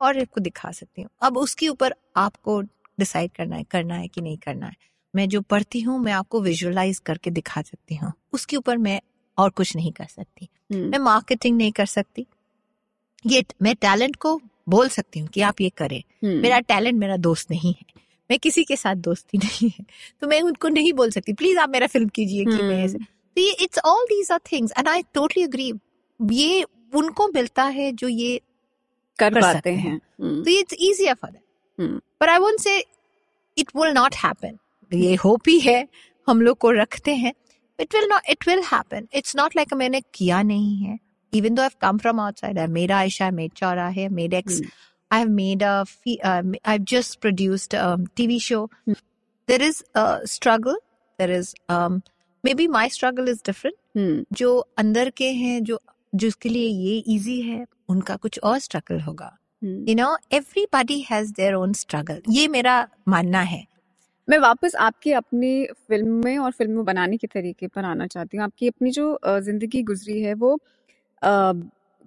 और 0.00 0.18
आपको 0.18 0.40
दिखा 0.40 0.70
सकती 0.70 1.02
हूँ। 1.02 1.10
अब 1.22 1.36
उसके 1.36 1.68
ऊपर 1.68 1.94
आपको 2.16 2.60
डिसाइड 2.98 3.30
करना 3.36 3.56
है 3.56 3.64
करना 3.64 3.94
है 3.94 4.08
कि 4.08 4.20
नहीं 4.20 4.38
करना 4.38 4.66
है। 4.66 4.76
मैं 5.14 5.28
जो 5.28 5.40
पढ़ती 5.40 5.80
हूँ 5.80 5.98
मैं 5.98 6.12
आपको 6.12 6.40
विजुअलाइज 6.40 6.98
करके 6.98 7.30
दिखा 7.30 7.62
सकती 7.62 7.94
हूँ। 7.94 8.12
उसके 8.32 8.56
ऊपर 8.56 8.76
मैं 8.76 9.00
और 9.38 9.50
कुछ 9.50 9.76
नहीं 9.76 9.92
कर 9.92 10.04
सकती। 10.04 10.48
हम्म, 10.72 10.90
मैं 10.90 10.98
मार्केटिंग 10.98 11.56
नहीं 11.56 11.72
कर 11.72 11.86
सकती। 11.86 12.26
ये 13.26 13.44
मैं 13.62 13.74
टैलेंट 13.74 14.16
को 14.16 14.40
बोल 14.68 14.88
सकती 14.88 15.20
हूँ 15.20 15.28
कि 15.28 15.40
आप 15.40 15.60
ये 15.60 15.68
करें। 15.68 16.02
हम्म, 16.24 16.42
मेरा 16.42 16.60
टैलेंट 16.60 16.98
मेरा 16.98 17.16
दोस्त 17.16 17.50
नहीं 17.50 17.72
है। 17.72 18.02
मैं 18.30 18.38
किसी 18.38 18.64
के 18.64 18.76
साथ 18.76 18.94
दोस्ती 18.94 19.38
नहीं 19.44 19.70
है। 19.78 19.84
तो 20.20 20.26
मैं 20.26 20.42
उनको 20.42 20.68
नहीं 20.68 20.92
बोल 20.92 21.10
सकती। 21.10 21.32
प्लीज़ 21.32 21.58
आप 21.58 21.70
मेरा 21.70 21.86
फ़िल्म 21.86 22.08
कीजिए 22.08 22.44
कि 22.44 22.62
मैं 22.62 22.88
it's 23.42 23.78
all 23.84 24.04
these 24.04 24.30
are 24.32 24.38
things 24.52 24.72
and 24.78 24.88
I 24.88 25.02
totally 25.14 25.42
agree 25.42 25.72
ये 26.20 26.64
उनको 26.94 27.28
मिलता 27.28 27.64
है 27.64 27.92
जो 27.92 28.08
ये 28.08 28.40
कर 29.18 29.34
कर 29.34 29.40
पाते 29.40 29.70
हैं। 29.70 29.82
हैं 29.82 30.00
हम्म, 30.20 30.42
तो 30.44 30.50
इट्स 30.50 30.74
इजियर 30.74 31.14
फॉर 31.14 31.30
हम्म। 31.78 32.00
पर 32.20 32.28
I 32.28 32.38
won't 32.38 32.60
say 32.60 32.78
it 33.58 33.70
will 33.76 33.92
not 33.92 34.14
happen 34.24 34.58
ये 34.92 35.14
होप 35.14 35.48
ही 35.48 35.58
है 35.60 35.88
हम 36.28 36.40
लोग 36.42 36.58
को 36.58 36.70
रखते 36.70 37.14
हैं 37.14 37.32
it 37.78 37.94
will 37.94 38.08
not 38.08 38.30
it 38.30 38.48
will 38.48 38.62
happen 38.72 39.08
it's 39.14 39.36
not 39.36 39.56
like 39.56 39.74
मैंने 39.74 40.00
किया 40.14 40.42
नहीं 40.42 40.76
है 40.76 40.98
even 41.32 41.54
though 41.54 41.64
I've 41.64 41.78
come 41.78 41.98
from 41.98 42.20
outside, 42.20 42.58
I 42.58 42.66
made 42.68 42.90
Aisha, 42.90 43.26
I 43.26 43.30
made 43.30 43.54
Chaurahe, 43.54 44.04
I 44.04 44.08
made 44.08 44.34
X, 44.34 44.60
Hmm. 44.60 44.68
I've 45.10 45.30
made 45.30 45.62
a, 45.62 45.86
uh, 46.24 46.42
I've 46.64 46.84
just 46.84 47.20
produced 47.20 47.74
a 47.74 47.98
TV 48.16 48.40
show. 48.40 48.70
Hmm. 48.84 48.92
There 49.48 49.62
is 49.62 49.84
a 49.94 50.26
struggle. 50.26 50.76
There 51.18 51.30
is, 51.30 51.54
um, 51.68 52.02
maybe 52.44 52.56
be 52.56 52.66
my 52.68 52.88
struggle 52.88 53.28
is 53.28 53.40
different 53.46 54.24
जो 54.32 54.56
अंदर 54.78 55.10
के 55.10 55.30
हैं 55.32 55.62
जो 55.64 55.78
जिसके 56.14 56.48
लिए 56.48 56.66
ये 56.66 56.98
easy 57.14 57.40
है 57.42 57.64
उनका 57.88 58.16
कुछ 58.16 58.38
और 58.42 58.58
स्ट्रगल 58.58 59.00
होगा। 59.00 59.36
You 59.62 59.94
know 59.94 60.16
everybody 60.32 60.98
has 61.10 61.32
their 61.32 61.54
own 61.54 61.72
struggle 61.72 62.22
ये 62.30 62.48
मेरा 62.48 62.76
मानना 63.08 63.40
है। 63.40 63.64
मैं 64.28 64.38
वापस 64.38 64.74
आपके 64.74 65.12
अपनी 65.12 65.66
फ़िल्म 65.88 66.20
में 66.24 66.38
और 66.38 66.50
फ़िल्म 66.50 66.82
बनाने 66.84 67.16
के 67.16 67.26
तरीके 67.26 67.66
पर 67.66 67.84
आना 67.84 68.06
चाहती 68.06 68.36
हूँ। 68.36 68.44
आपकी 68.44 68.68
अपनी 68.68 68.90
जो 68.90 69.18
ज़िंदगी 69.26 69.82
गुजरी 69.82 70.20
है 70.22 70.34
वो 70.34 70.58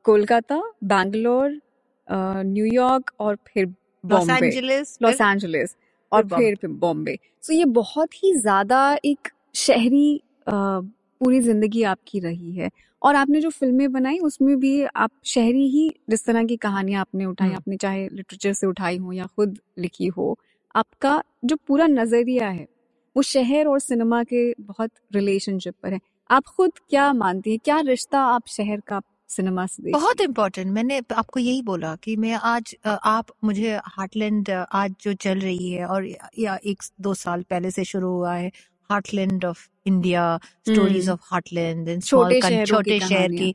कोलकाता 0.05 0.61
बैंगलोर 0.83 1.59
न्यूयॉर्क 2.07 3.11
और 3.19 3.37
फिर 3.47 3.65
लॉस 4.03 4.29
एंजलिस 4.29 4.97
लॉस 5.01 5.21
एंजलिस 5.21 5.75
और 6.11 6.27
फिर 6.27 6.67
बॉम्बे। 6.67 7.17
सो 7.43 7.53
ये 7.53 7.65
बहुत 7.65 8.23
ही 8.23 8.33
ज़्यादा 8.35 8.97
एक 9.05 9.27
शहरी 9.55 10.21
पूरी 10.49 11.39
ज़िंदगी 11.41 11.83
आपकी 11.85 12.19
रही 12.19 12.51
है। 12.51 12.69
और 13.01 13.15
आपने 13.15 13.39
जो 13.41 13.49
फ़िल्में 13.49 13.91
बनाई 13.91 14.17
उसमें 14.19 14.55
भी 14.59 14.81
आप 14.85 15.11
शहरी 15.25 15.67
ही 15.69 15.89
जिस 16.09 16.25
तरह 16.25 16.43
की 16.45 16.55
कहानियाँ 16.57 17.01
आपने 17.01 17.25
उठाई 17.25 17.47
हम्म। 17.47 17.57
आपने 17.57 17.77
चाहे 17.77 18.07
लिटरेचर 18.09 18.53
से 18.53 18.67
उठाई 18.67 18.97
हो 18.97 19.11
या 19.13 19.25
खुद 19.35 19.57
लिखी 19.79 20.07
हो 20.07 20.37
आपका 20.75 21.21
जो 21.45 21.55
पूरा 21.67 21.87
नज़रिया 21.87 22.47
है 22.49 22.67
वो 23.15 23.21
शहर 23.23 23.67
और 23.67 23.79
सिनेमा 23.79 24.23
के 24.23 24.51
बहुत 24.61 24.91
रिलेशनशिप 25.15 25.73
पर 25.83 25.93
है। 25.93 25.99
आप 26.29 26.43
खुद 26.47 26.71
क्या 26.89 27.11
मानती 27.13 27.51
हैं? 27.51 27.59
क्या 27.65 27.79
रिश्ता 27.81 28.19
आप 28.25 28.47
शहर 28.47 28.79
का 28.87 29.01
सिनेमा 29.29 29.65
से 29.65 29.91
बहुत 29.91 30.21
इम्पोर्टेंट 30.21 30.67
मैंने 30.71 31.01
आपको 31.13 31.39
यही 31.39 31.61
बोला 31.61 31.95
कि 32.03 32.15
मैं 32.15 32.33
आज 32.45 32.75
आप 32.85 33.31
मुझे 33.43 33.75
हार्टलैंड 33.87 34.49
आज 34.49 34.95
जो 35.01 35.13
चल 35.15 35.39
रही 35.39 35.71
है 35.71 35.85
और 35.87 36.07
या 36.39 36.57
एक 36.65 36.83
दो 37.01 37.13
साल 37.15 37.43
पहले 37.49 37.71
से 37.71 37.83
शुरू 37.85 38.09
हुआ 38.09 38.33
है 38.35 38.51
heartland 38.91 39.45
of 39.45 39.67
India 39.85 40.39
stories. 40.67 41.09
Of 41.09 41.21
heartland 41.23 41.89
and 41.89 42.01
छोटे 42.03 42.41
छोटे 42.65 42.99
शहर 43.09 43.27
की 43.31 43.53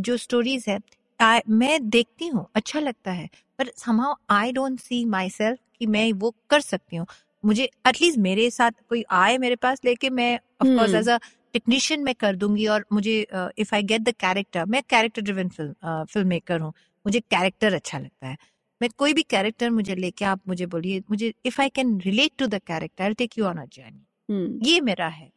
जो 0.00 0.16
स्टोरीज 0.16 0.64
है 0.68 0.78
I- 1.20 1.42
मैं 1.48 1.88
देखती 1.90 2.26
हूँ 2.28 2.46
अच्छा 2.54 2.80
लगता 2.80 3.12
है 3.12 3.28
पर 3.58 3.66
somehow 3.68 4.14
I 4.30 4.52
don't 4.52 4.80
see 4.80 5.04
myself 5.30 5.58
कि 5.78 5.86
मैं 5.86 6.12
वो 6.12 6.34
कर 6.50 6.60
सकती 6.60 6.96
हूँ 6.96 7.06
मुझे 7.44 7.64
एटलीस्ट 7.88 8.18
मेरे 8.18 8.50
साथ 8.50 8.70
कोई 8.88 9.04
आए 9.10 9.38
मेरे 9.38 9.56
पास 9.56 9.80
लेके 9.84 10.10
मैं 10.10 10.38
ऑफकोर्स। 10.62 10.94
एज 10.94 11.08
अ 11.08 11.18
टेक्नीशियन 11.52 12.02
मैं 12.04 12.14
कर 12.14 12.36
दूँगी 12.36 12.66
और 12.66 12.84
मुझे 12.92 13.26
if 13.58 13.74
I 13.74 13.82
get 13.82 14.02
the 14.02 14.12
character 14.20 14.64
मैं 14.64 14.82
character 14.90 15.22
driven 15.22 15.48
film 15.48 16.04
film 16.04 16.28
maker 16.28 16.60
हूँ 16.60 16.72
मुझे 17.06 17.20
कैरेक्टर 17.20 17.74
अच्छा 17.74 17.98
लगता 17.98 18.28
है 18.28 18.36
मैं 18.80 18.90
कोई 18.98 19.12
भी 19.12 19.22
कैरेक्टर 19.22 19.70
मुझे 19.70 19.94
लेके 19.94 20.24
आप 20.24 20.40
मुझे 20.48 20.66
बोलिए 20.66 21.02
मुझे 21.10 21.32
if 21.46 21.60
I 21.62 21.68
can 21.68 22.00
relate 22.00 22.32
to 22.38 22.46
the 22.46 22.60
character 22.66 23.04
I 23.04 23.14
take 23.14 23.38
you 23.38 23.44
on 23.44 23.58
a 23.58 23.64
journey 23.72 24.04
hmm. 24.28 24.58
ये 24.66 24.80
मेरा 24.80 25.08
है। 25.08 25.30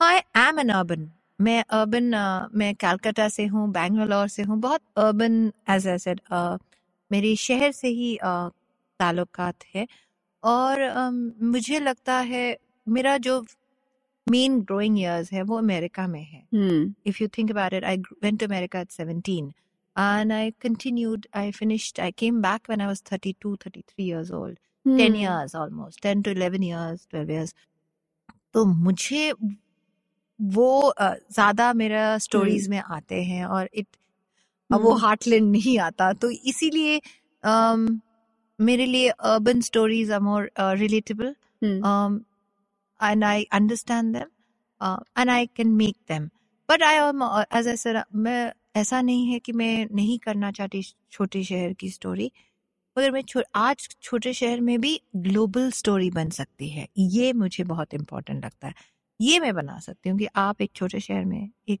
आई 0.00 0.18
एम 0.38 0.58
एन 0.60 0.68
अर्बन 0.70 1.10
मैं 1.38 1.62
अर्बन 1.70 2.14
मैं 2.54 2.74
कलकत्ता 2.74 3.28
से 3.28 3.46
हूँ 3.46 3.70
बैंगलोर 3.72 4.28
से 4.28 4.42
हूँ 4.42 4.58
बहुत 4.60 4.80
अर्बन 4.98 5.52
एज 5.70 5.86
आई 5.88 5.98
सेड 5.98 6.20
मेरे 7.10 7.34
शहर 7.36 7.72
से 7.72 7.88
ही 7.88 8.16
uh, 8.16 8.50
है। 9.74 9.86
और 10.42 10.82
um, 10.90 11.42
मुझे 11.42 11.78
लगता 11.80 12.18
है 12.18 12.56
मेरा 12.88 13.16
जो 13.18 13.40
मेन 14.26 14.60
ग्रोइंग 14.60 14.98
ईयर्स 14.98 15.32
है 15.32 15.42
वो 15.42 15.56
अमेरिका 15.58 16.06
में 16.06 16.22
है। 16.22 16.42
If 17.06 17.22
you 17.22 17.28
think 17.38 17.50
about 17.50 17.72
it 17.74 17.84
I 17.84 17.96
went 18.22 18.40
to 18.40 18.46
America 18.46 18.80
at 18.80 18.90
seventeen 18.90 19.52
and 19.96 20.32
I 20.32 20.50
continued 20.62 21.26
I 21.36 21.50
finished 21.52 22.00
I 22.00 22.10
came 22.18 22.40
back 22.42 22.68
when 22.68 22.80
I 22.80 22.86
was 22.86 23.02
thirty 23.12 23.34
two 23.40 23.56
thirty 23.56 23.80
three 23.80 24.04
years 24.04 24.30
old 24.32 24.58
ten 24.86 25.16
years 25.16 25.56
almost 25.56 26.02
ten 26.02 26.22
two 26.22 26.30
eleven 26.30 26.62
years 26.64 27.06
twelve 27.10 27.32
years 27.32 27.54
तो 28.54 28.64
मुझे 28.64 29.32
वो 30.40 30.94
ज़्यादा 31.00 31.72
मेरा 31.82 32.16
stories 32.18 32.68
में 32.68 32.78
आते 32.80 33.22
हैं 33.24 33.44
और 33.44 33.68
it 33.74 33.86
अब 34.70 34.80
वो 34.80 34.94
हार्टलैंड 35.04 35.50
नहीं 35.52 35.78
आता। 35.78 36.12
तो 36.12 36.30
इसीलिए 36.30 37.00
मेरे 38.58 38.86
लिए 38.86 39.08
urban 39.08 39.60
stories 39.70 40.10
are 40.12 40.20
more 40.20 40.50
relatable 40.58 41.34
and 43.00 43.24
I 43.24 43.46
understand 43.56 44.14
them 44.14 44.28
uh, 44.80 44.98
and 45.16 45.30
I 45.30 45.46
can 45.58 45.76
make 45.76 45.96
them. 46.06 46.30
But 46.68 46.82
I 46.82 46.94
am, 46.94 47.22
uh, 47.22 47.44
as 47.50 47.66
I 47.66 47.74
said, 47.82 48.02
मैं 48.14 48.52
ऐसा 48.76 49.00
नहीं 49.02 49.26
है 49.32 49.38
कि 49.38 49.52
मैं 49.52 49.86
नहीं 49.94 50.18
करना 50.24 50.50
चाहती 50.58 50.82
छोटे 51.12 51.42
शहर 51.44 51.72
की 51.80 51.90
स्टोरी 51.90 52.30
मगर 52.98 53.10
मैं 53.10 53.22
आज 53.54 53.88
छोटे 54.02 54.32
शहर 54.32 54.60
में 54.60 54.80
भी 54.80 55.00
ग्लोबल 55.16 55.70
स्टोरी 55.70 56.10
बन 56.10 56.30
सकती 56.30 56.68
है। 56.68 56.88
ये 56.98 57.32
मुझे 57.32 57.64
बहुत 57.64 57.94
इम्पोर्टेंट 57.94 58.44
लगता 58.44 58.68
है। 58.68 58.74
ये 59.20 59.38
मैं 59.40 59.54
बना 59.54 59.78
सकती 59.80 60.10
हूँ 60.10 60.18
कि 60.18 60.26
आप 60.36 60.60
एक 60.62 60.70
छोटे 60.74 61.00
शहर 61.00 61.24
में 61.24 61.50
एक 61.68 61.80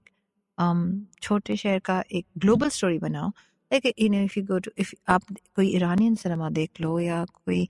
छोटे 1.22 1.56
शहर 1.56 1.78
का 1.78 2.02
एक 2.12 2.26
ग्लोबल 2.38 2.68
स्टोरी 2.68 2.98
बनाओ। 2.98 3.28
Like 3.72 3.86
you 4.00 4.08
know 4.08 4.18
if 4.24 4.38
you 4.38 4.44
go 4.44 4.58
to 4.58 4.70
if 4.78 4.94
आप 5.08 5.22
कोई 5.56 5.74
ईरानियन 5.76 6.14
सिनेमा 6.14 6.50
देख 6.50 6.80
लो 6.80 6.98
या 7.00 7.24
कोई 7.24 7.68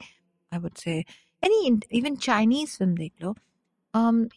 I 0.52 0.58
would 0.60 0.74
say 0.74 0.92
any 1.44 1.80
even 1.92 2.16
Chinese 2.16 2.76
film 2.78 2.94
देख 2.94 3.12
लो 3.22 3.34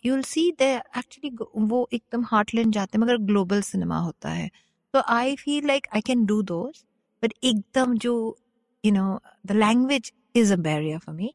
you 0.05 0.21
see 0.21 0.51
they 0.61 0.79
actually 0.97 1.31
go- 1.35 1.47
वो 1.57 1.89
एकदम 1.93 2.23
हार्टलैंड 2.25 2.73
जाते 2.73 2.97
हैं, 2.97 3.03
मगर 3.05 3.17
ग्लोबल 3.17 3.61
सिनेमा 3.61 3.99
होता 3.99 4.29
है। 4.29 4.49
तो 4.93 4.99
I 4.99 5.35
feel 5.35 5.67
like 5.67 5.87
I 5.95 6.01
can 6.01 6.25
do 6.25 6.41
those 6.43 6.85
but 7.23 7.33
एकदम 7.43 7.97
जो 7.97 8.37
you 8.83 8.91
know 8.91 9.19
the 9.45 9.51
language 9.53 10.11
is 10.35 10.53
a 10.53 10.55
barrier 10.59 10.97
for 10.99 11.15
me 11.15 11.33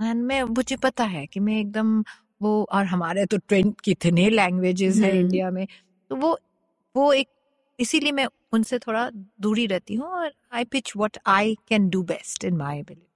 and 0.00 0.22
मैं 0.24 0.42
मुझे 0.44 0.76
पता 0.76 1.04
है 1.06 1.26
कि 1.26 1.40
मैं 1.40 1.58
एकदम 1.60 2.02
वो 2.42 2.52
और 2.72 2.84
हमारे 2.86 3.24
तो 3.26 3.36
ट्वेंट 3.38 3.80
कितने 3.80 4.28
लैंग्वेजेस 4.30 5.00
हैं। 5.00 5.12
इंडिया 5.12 5.50
में। 5.50 5.66
तो 6.10 6.16
वो 6.16 6.38
वो 6.94 7.12
एक 7.12 7.28
इसीलिए 7.78 8.12
मैं 8.12 8.26
उनसे 8.52 8.78
थोड़ा 8.78 9.08
दूरी 9.40 9.66
रहती 9.66 9.94
हूँ 9.94 10.06
और 10.08 10.32
I 10.52 10.64
pitch 10.66 10.92
what 10.96 11.18
I 11.28 11.54
can 11.68 11.88
do 11.90 12.02
best 12.04 12.44
in 12.44 12.56
my 12.56 12.78
ability 12.78 13.06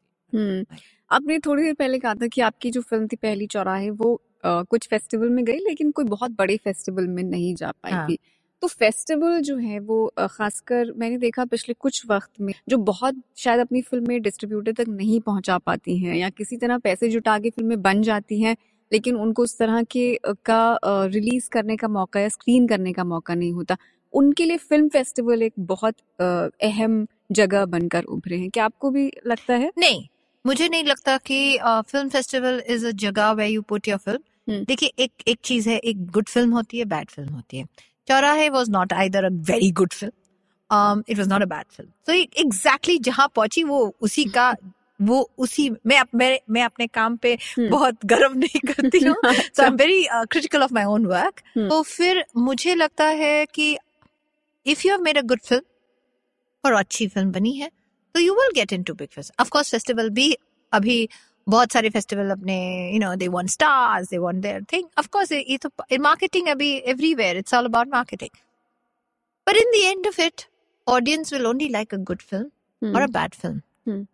आपने 1.10 1.38
थोड़ी 1.38 1.62
देर 1.62 1.74
पहले 1.74 1.98
कहा 1.98 2.14
था 2.14 2.26
कि 2.26 2.40
आपकी 2.40 2.70
जो 2.70 2.80
फ़िल्म 2.82 3.06
थी 3.06 3.16
पहली 3.16 3.46
चौराहे 3.46 3.90
वो 3.92 4.14
अ, 4.44 4.62
कुछ 4.62 4.86
फेस्टिवल 4.88 5.30
में 5.30 5.44
गई 5.44 5.58
लेकिन 5.60 5.90
कोई 5.90 6.04
बहुत 6.06 6.30
बड़े 6.30 6.56
फेस्टिवल 6.56 7.06
में 7.08 7.22
नहीं 7.22 7.54
जा 7.54 7.70
पाई 7.82 7.92
हाँ। 7.92 8.06
थी। 8.08 8.18
तो 8.64 8.68
फेस्टिवल 8.68 9.40
जो 9.40 9.56
है 9.56 9.78
वो 9.78 9.96
खासकर 10.18 10.92
मैंने 10.96 11.16
देखा 11.18 11.44
पिछले 11.44 11.74
कुछ 11.74 12.00
वक्त 12.10 12.40
में 12.40 12.52
जो 12.68 12.76
बहुत 12.80 13.16
शायद 13.36 13.60
अपनी 13.60 13.82
फ़िल्में 13.82 14.22
डिस्ट्रीब्यूटर 14.22 14.72
तक 14.72 14.88
नहीं 14.88 15.20
पहुँचा 15.20 15.58
पाती 15.58 15.96
हैं 15.98 16.14
या 16.14 16.30
किसी 16.30 16.56
तरह 16.56 16.78
पैसे 16.78 17.08
जुटा 17.08 17.38
के 17.38 17.50
फ़िल्में 17.50 17.82
बन 17.82 18.02
जाती 18.02 18.40
हैं 18.42 18.56
लेकिन 18.92 19.16
उनको 19.16 19.42
उस 19.42 19.58
तरह 19.58 19.82
के 19.82 20.06
का 20.46 20.78
रिलीज़ 20.84 21.48
करने 21.52 21.76
का 21.76 21.88
मौका 21.88 22.20
या 22.20 22.28
स्क्रीन 22.28 22.68
करने 22.68 22.92
का 22.92 23.04
मौका 23.04 23.34
नहीं 23.34 23.52
होता। 23.52 23.76
उनके 24.14 24.44
लिए 24.44 24.56
फ़िल्म 24.56 24.88
फेस्टिवल 24.88 25.42
एक 25.42 25.52
बहुत 25.60 25.94
अहम 26.20 27.06
जगह 27.32 27.64
बनकर 27.66 28.04
उभरे 28.06 28.38
हैं। 28.38 28.50
क्या 28.50 28.64
आपको 28.64 28.90
भी 28.90 29.10
लगता 29.26 29.54
है? 29.54 29.70
नहीं 29.78 30.06
मुझे 30.44 30.68
नहीं 30.68 30.84
लगता 30.84 31.16
कि 31.26 31.58
फ़िल्म 31.62 32.08
फेस्टिवल 32.08 32.62
इज़ 32.68 32.86
अ 32.86 32.90
जगह 33.00 33.30
way 33.32 33.48
you 33.48 33.62
put 33.62 33.88
your 33.88 33.98
film. 33.98 34.64
देखिए 34.64 34.90
एक 34.98 35.28
एक 35.28 35.38
चीज़ 35.44 35.68
है 35.68 35.78
एक 35.78 36.06
गुड 36.06 36.28
फ़िल्म 36.28 36.52
होती 36.52 36.78
है 36.78 36.84
बैड 36.84 37.10
फ़िल्म 37.10 37.34
होती 37.34 37.58
है। 37.58 37.66
चौराहे 38.08 38.48
was 38.50 38.70
not 38.70 38.92
either 38.92 39.24
a 39.24 39.28
very 39.50 39.70
good 39.80 39.92
film 39.92 41.02
it 41.08 41.18
was 41.18 41.28
not 41.28 41.42
a 41.42 41.46
bad 41.46 41.64
film 41.76 41.90
तो 42.06 42.12
एग्जैक्टली 42.42 42.98
जहाँ 43.08 43.28
पहुँची 43.36 43.62
वो 43.64 43.80
उसी 44.08 44.24
का 44.36 44.54
वो 45.02 45.20
उसी 45.44 45.68
मैं 45.86 45.98
अप- 45.98 46.14
मैं 46.14 46.38
मैं 46.50 46.62
अपने 46.64 46.86
काम 46.86 47.16
पे 47.22 47.32
हम्म। 47.34 47.68
बहुत 47.70 48.04
गर्व 48.12 48.34
नहीं 48.34 48.60
करती 48.72 48.98
हूँ। 49.04 49.14
So 49.24 49.62
I 49.62 49.68
am 49.68 49.76
very 49.76 50.04
critical 50.30 50.62
of 50.62 50.72
my 50.74 50.84
own 50.94 51.06
work. 51.06 51.40
तो 51.68 51.80
फिर 51.82 52.24
मुझे 52.36 52.74
लगता 52.74 53.04
है 53.22 53.44
कि 53.54 53.76
if 54.66 54.86
you 54.86 54.92
have 54.92 55.02
made 55.02 55.18
a 55.18 55.22
good 55.32 55.40
film 55.48 55.62
और 56.64 56.72
अच्छी 56.78 57.06
फ़िल्म 57.08 57.32
बनी 57.32 57.52
है 57.58 57.70
तो 58.14 58.20
you 58.20 58.34
will 58.34 58.50
get 58.54 58.72
into 58.72 58.94
big 58.94 59.08
fest 59.14 59.32
of 59.40 59.48
course 59.50 59.70
festival 59.70 60.10
भी 60.18 60.32
अभी 60.72 61.08
बहुत 61.46 61.72
सारे 61.72 61.90
फेस्टिवल 61.90 62.30
अपने 62.30 62.56
you 62.92 62.98
know 63.00 63.14
they 63.16 63.28
want 63.28 63.48
stars 63.50 64.08
they 64.10 64.18
want 64.18 64.42
their 64.42 64.62
thing 64.72 64.84
of 64.98 65.08
course 65.12 65.32
ये 65.32 65.56
तो 65.62 65.70
मार्केटिंग 66.02 66.48
अभी 66.48 66.72
everywhere 66.86 67.36
it's 67.36 67.54
all 67.54 67.64
about 67.64 67.88
marketing 67.92 68.36
but 69.46 69.56
in 69.56 69.70
the 69.72 69.82
end 69.84 70.06
of 70.06 70.20
it 70.20 70.42
audience 70.86 71.32
will 71.32 71.46
only 71.46 71.68
like 71.68 71.94
a 71.94 71.98
good 72.10 72.22
film 72.22 72.94
और 72.96 73.02
a 73.02 73.06
bad 73.06 73.34
film. 73.34 73.60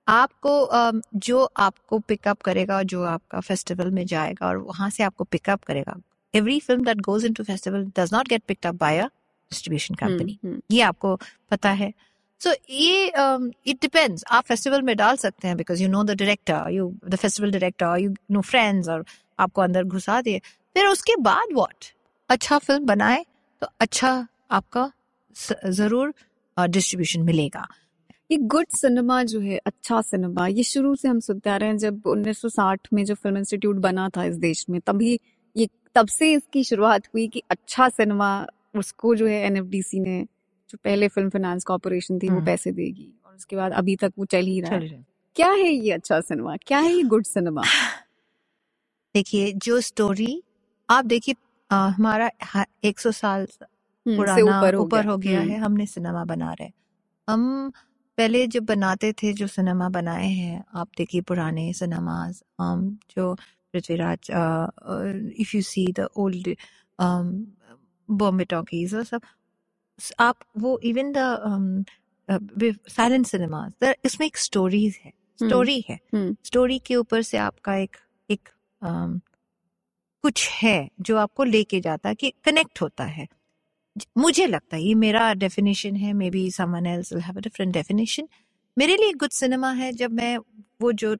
आपको 0.08 0.50
um, 0.74 1.00
जो 1.16 1.44
आपको 1.56 1.98
pickup 1.98 2.40
करेगा 2.42 2.82
जो 2.82 3.02
आपका 3.04 3.40
फेस्टिवल 3.40 3.90
में 3.90 4.04
जाएगा 4.06 4.46
और 4.46 4.56
वहाँ 4.56 4.90
से 4.90 5.02
आपको 5.02 5.24
पिकअप 5.24 5.64
करेगा 5.64 5.96
every 6.34 6.58
film 6.60 6.84
that 6.84 7.00
goes 7.00 7.24
into 7.24 7.44
festival 7.44 7.84
does 7.96 8.12
not 8.14 8.28
get 8.28 8.42
picked 8.48 8.66
up 8.66 8.74
by 8.74 8.98
a 8.98 9.06
distribution 9.06 9.94
company 9.94 10.38
ये 10.72 10.80
आपको 10.82 11.14
पता 11.50 11.70
है। 11.70 11.92
सो 12.40 12.50
ये 12.70 13.06
इट 13.66 13.80
डिपेंड्स 13.82 14.24
आप 14.32 14.44
फेस्टिवल 14.44 14.82
में 14.82 14.96
डाल 14.96 15.16
सकते 15.16 15.48
हैं 15.48 15.56
because 15.56 15.82
you 15.82 15.88
know 15.88 16.02
the 16.04 16.10
director 16.18 16.70
you 16.72 16.92
the 17.08 17.16
festival 17.16 17.50
director 17.52 17.98
you 18.00 18.14
know 18.30 18.40
friends 18.42 18.88
और 18.88 19.04
आपको 19.38 19.62
अंदर 19.62 19.84
घुसा 19.84 20.20
दिए। 20.22 20.38
फिर 20.76 20.86
उसके 20.86 21.16
बाद 21.22 21.52
वॉट 21.54 21.84
अच्छा 22.30 22.58
फ़िल्म 22.58 22.86
बनाए 22.86 23.24
तो 23.62 23.66
अच्छा 23.80 24.26
आपका 24.50 24.90
ज़रूर 25.66 26.14
डिस्ट्रीब्यूशन 26.56 27.22
मिलेगा। 27.22 27.66
ये 28.30 28.36
गुड 28.38 28.66
सिनेमा 28.76 29.22
जो 29.24 29.40
है 29.40 29.56
अच्छा 29.66 30.00
सिनेमा 30.02 30.46
ये 30.46 30.62
शुरू 30.62 30.94
से 30.96 31.08
हम 31.08 31.20
सुनते 31.20 31.50
आ 31.50 31.56
रहे 31.56 31.68
हैं 31.68 31.76
जब 31.78 32.02
1960 32.08 32.92
में 32.92 33.04
जो 33.04 33.14
फ़िल्म 33.14 33.38
इंस्टीट्यूट 33.38 33.76
बना 33.78 34.08
था 34.16 34.24
इस 34.24 34.36
देश 34.38 34.64
में, 34.70 34.80
तभी 34.80 35.18
ये, 35.56 35.68
तब 35.94 36.08
से 36.08 36.32
इसकी 36.32 36.64
शुरुआत 36.64 37.06
हुई 37.14 37.26
कि 37.28 37.42
अच्छा 37.50 37.88
सिनेमा 37.88 38.46
उसको 38.78 39.14
जो 39.14 39.26
है 39.26 39.44
एनएफडीसी 39.46 40.00
ने 40.00 40.24
जो 40.70 40.78
पहले 40.84 41.08
फ़िल्म 41.10 41.30
फाइनेंस 41.30 41.64
कॉर्पोरेशन 41.66 42.20
थी 42.20 42.30
वो 42.30 42.36
हम्म। 42.36 42.46
पैसे 42.46 42.72
देगी 42.72 43.12
और 43.26 43.34
उसके 43.36 43.56
बाद 43.56 43.72
अभी 43.74 43.96
तक 43.96 44.12
वो 44.18 44.26
चल 44.26 44.46
ही 44.46 44.60
रहा 44.62 44.76
है। 44.76 45.04
क्या 45.36 45.50
है 45.52 45.72
ये 45.72 45.92
अच्छा 45.92 46.20
सिनेमा 46.22 46.56
क्या 46.66 46.78
है 46.80 46.92
ये 46.92 47.04
गुड 47.06 47.24
सिनेमा 47.26 47.62
देखिए 49.14 49.52
जो 49.64 49.80
स्टोरी 49.82 50.42
आप 50.88 51.06
देखिए 51.06 51.36
हमारा 51.70 52.30
एक 52.84 53.00
सौ 53.00 53.12
साल 53.12 53.46
हम्म, 54.06 54.16
पुराना 54.16 54.60
ऊपर 54.60 54.74
हो 54.76 54.86
गया। 54.86 55.02
हो 55.04 55.18
गया 55.18 55.40
हम्म, 55.40 55.50
है 55.50 55.58
हमने 55.60 55.86
सिनेमा 55.88 56.24
बना 56.26 56.52
रहे 56.54 56.70
हम 57.28 57.70
पहले 58.18 58.46
जब 58.48 58.64
बनाते 58.66 59.12
थे 59.14 59.32
जो 59.34 59.46
सिनेमा 59.48 59.88
बनाए 59.90 60.28
हैं 60.30 60.64
आप 60.76 60.88
देखिए 60.98 61.20
पुराने 61.22 61.72
सिनेमाज 61.74 62.42
um, 62.62 62.82
जो 63.16 63.34
Prithviraj 63.74 64.30
if 65.40 65.56
you 65.56 65.62
see 65.64 65.86
the 65.98 66.08
old 66.18 66.54
Bombay 68.08 68.44
Talkies 68.46 68.94
और 68.94 69.04
सब 69.04 69.22
आप 70.18 70.38
वो 70.58 70.78
इवन 70.84 71.12
द 71.12 71.84
साइलेंट 72.88 73.26
सिनेमाज 73.26 73.94
इसमें 74.04 74.26
एक 74.26 74.36
स्टोरीज 74.36 74.98
है 75.04 75.12
स्टोरी 75.38 75.84
है। 75.88 75.98
हम्म। 76.14 76.36
स्टोरी 76.44 76.78
के 76.78 76.96
ऊपर 76.96 77.22
से 77.22 77.36
आपका 77.38 77.76
एक 77.76 77.96
एक 78.30 78.48
um, 78.82 79.20
कुछ 80.22 80.48
है 80.50 80.88
जो 81.00 81.16
आपको 81.16 81.44
लेके 81.44 81.80
जाता 81.80 82.08
है 82.08 82.14
कि 82.14 82.32
कनेक्ट 82.44 82.80
होता 82.82 83.04
है। 83.04 83.26
मुझे 84.18 84.46
लगता 84.46 84.76
है 84.76 84.82
ये 84.82 84.94
मेरा 84.94 85.32
डेफिनेशन 85.34 85.96
है 85.96 86.12
maybe 86.30 86.50
someone 86.50 86.86
else 86.86 87.12
will 87.12 87.22
have 87.22 87.36
a 87.36 87.40
different 87.40 87.72
definition 87.72 88.28
मेरे 88.78 88.96
लिए 88.96 89.12
गुड 89.12 89.30
सिनेमा 89.30 89.72
है 89.72 89.92
जब 89.92 90.12
मैं 90.12 90.36
वो 90.82 90.92
जो 90.92 91.16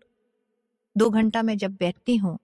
दो 0.97 1.11
घंटा 1.11 1.43
में 1.43 1.57
जब 1.59 1.77
बैठती 1.81 2.17
हूँ 2.17 2.39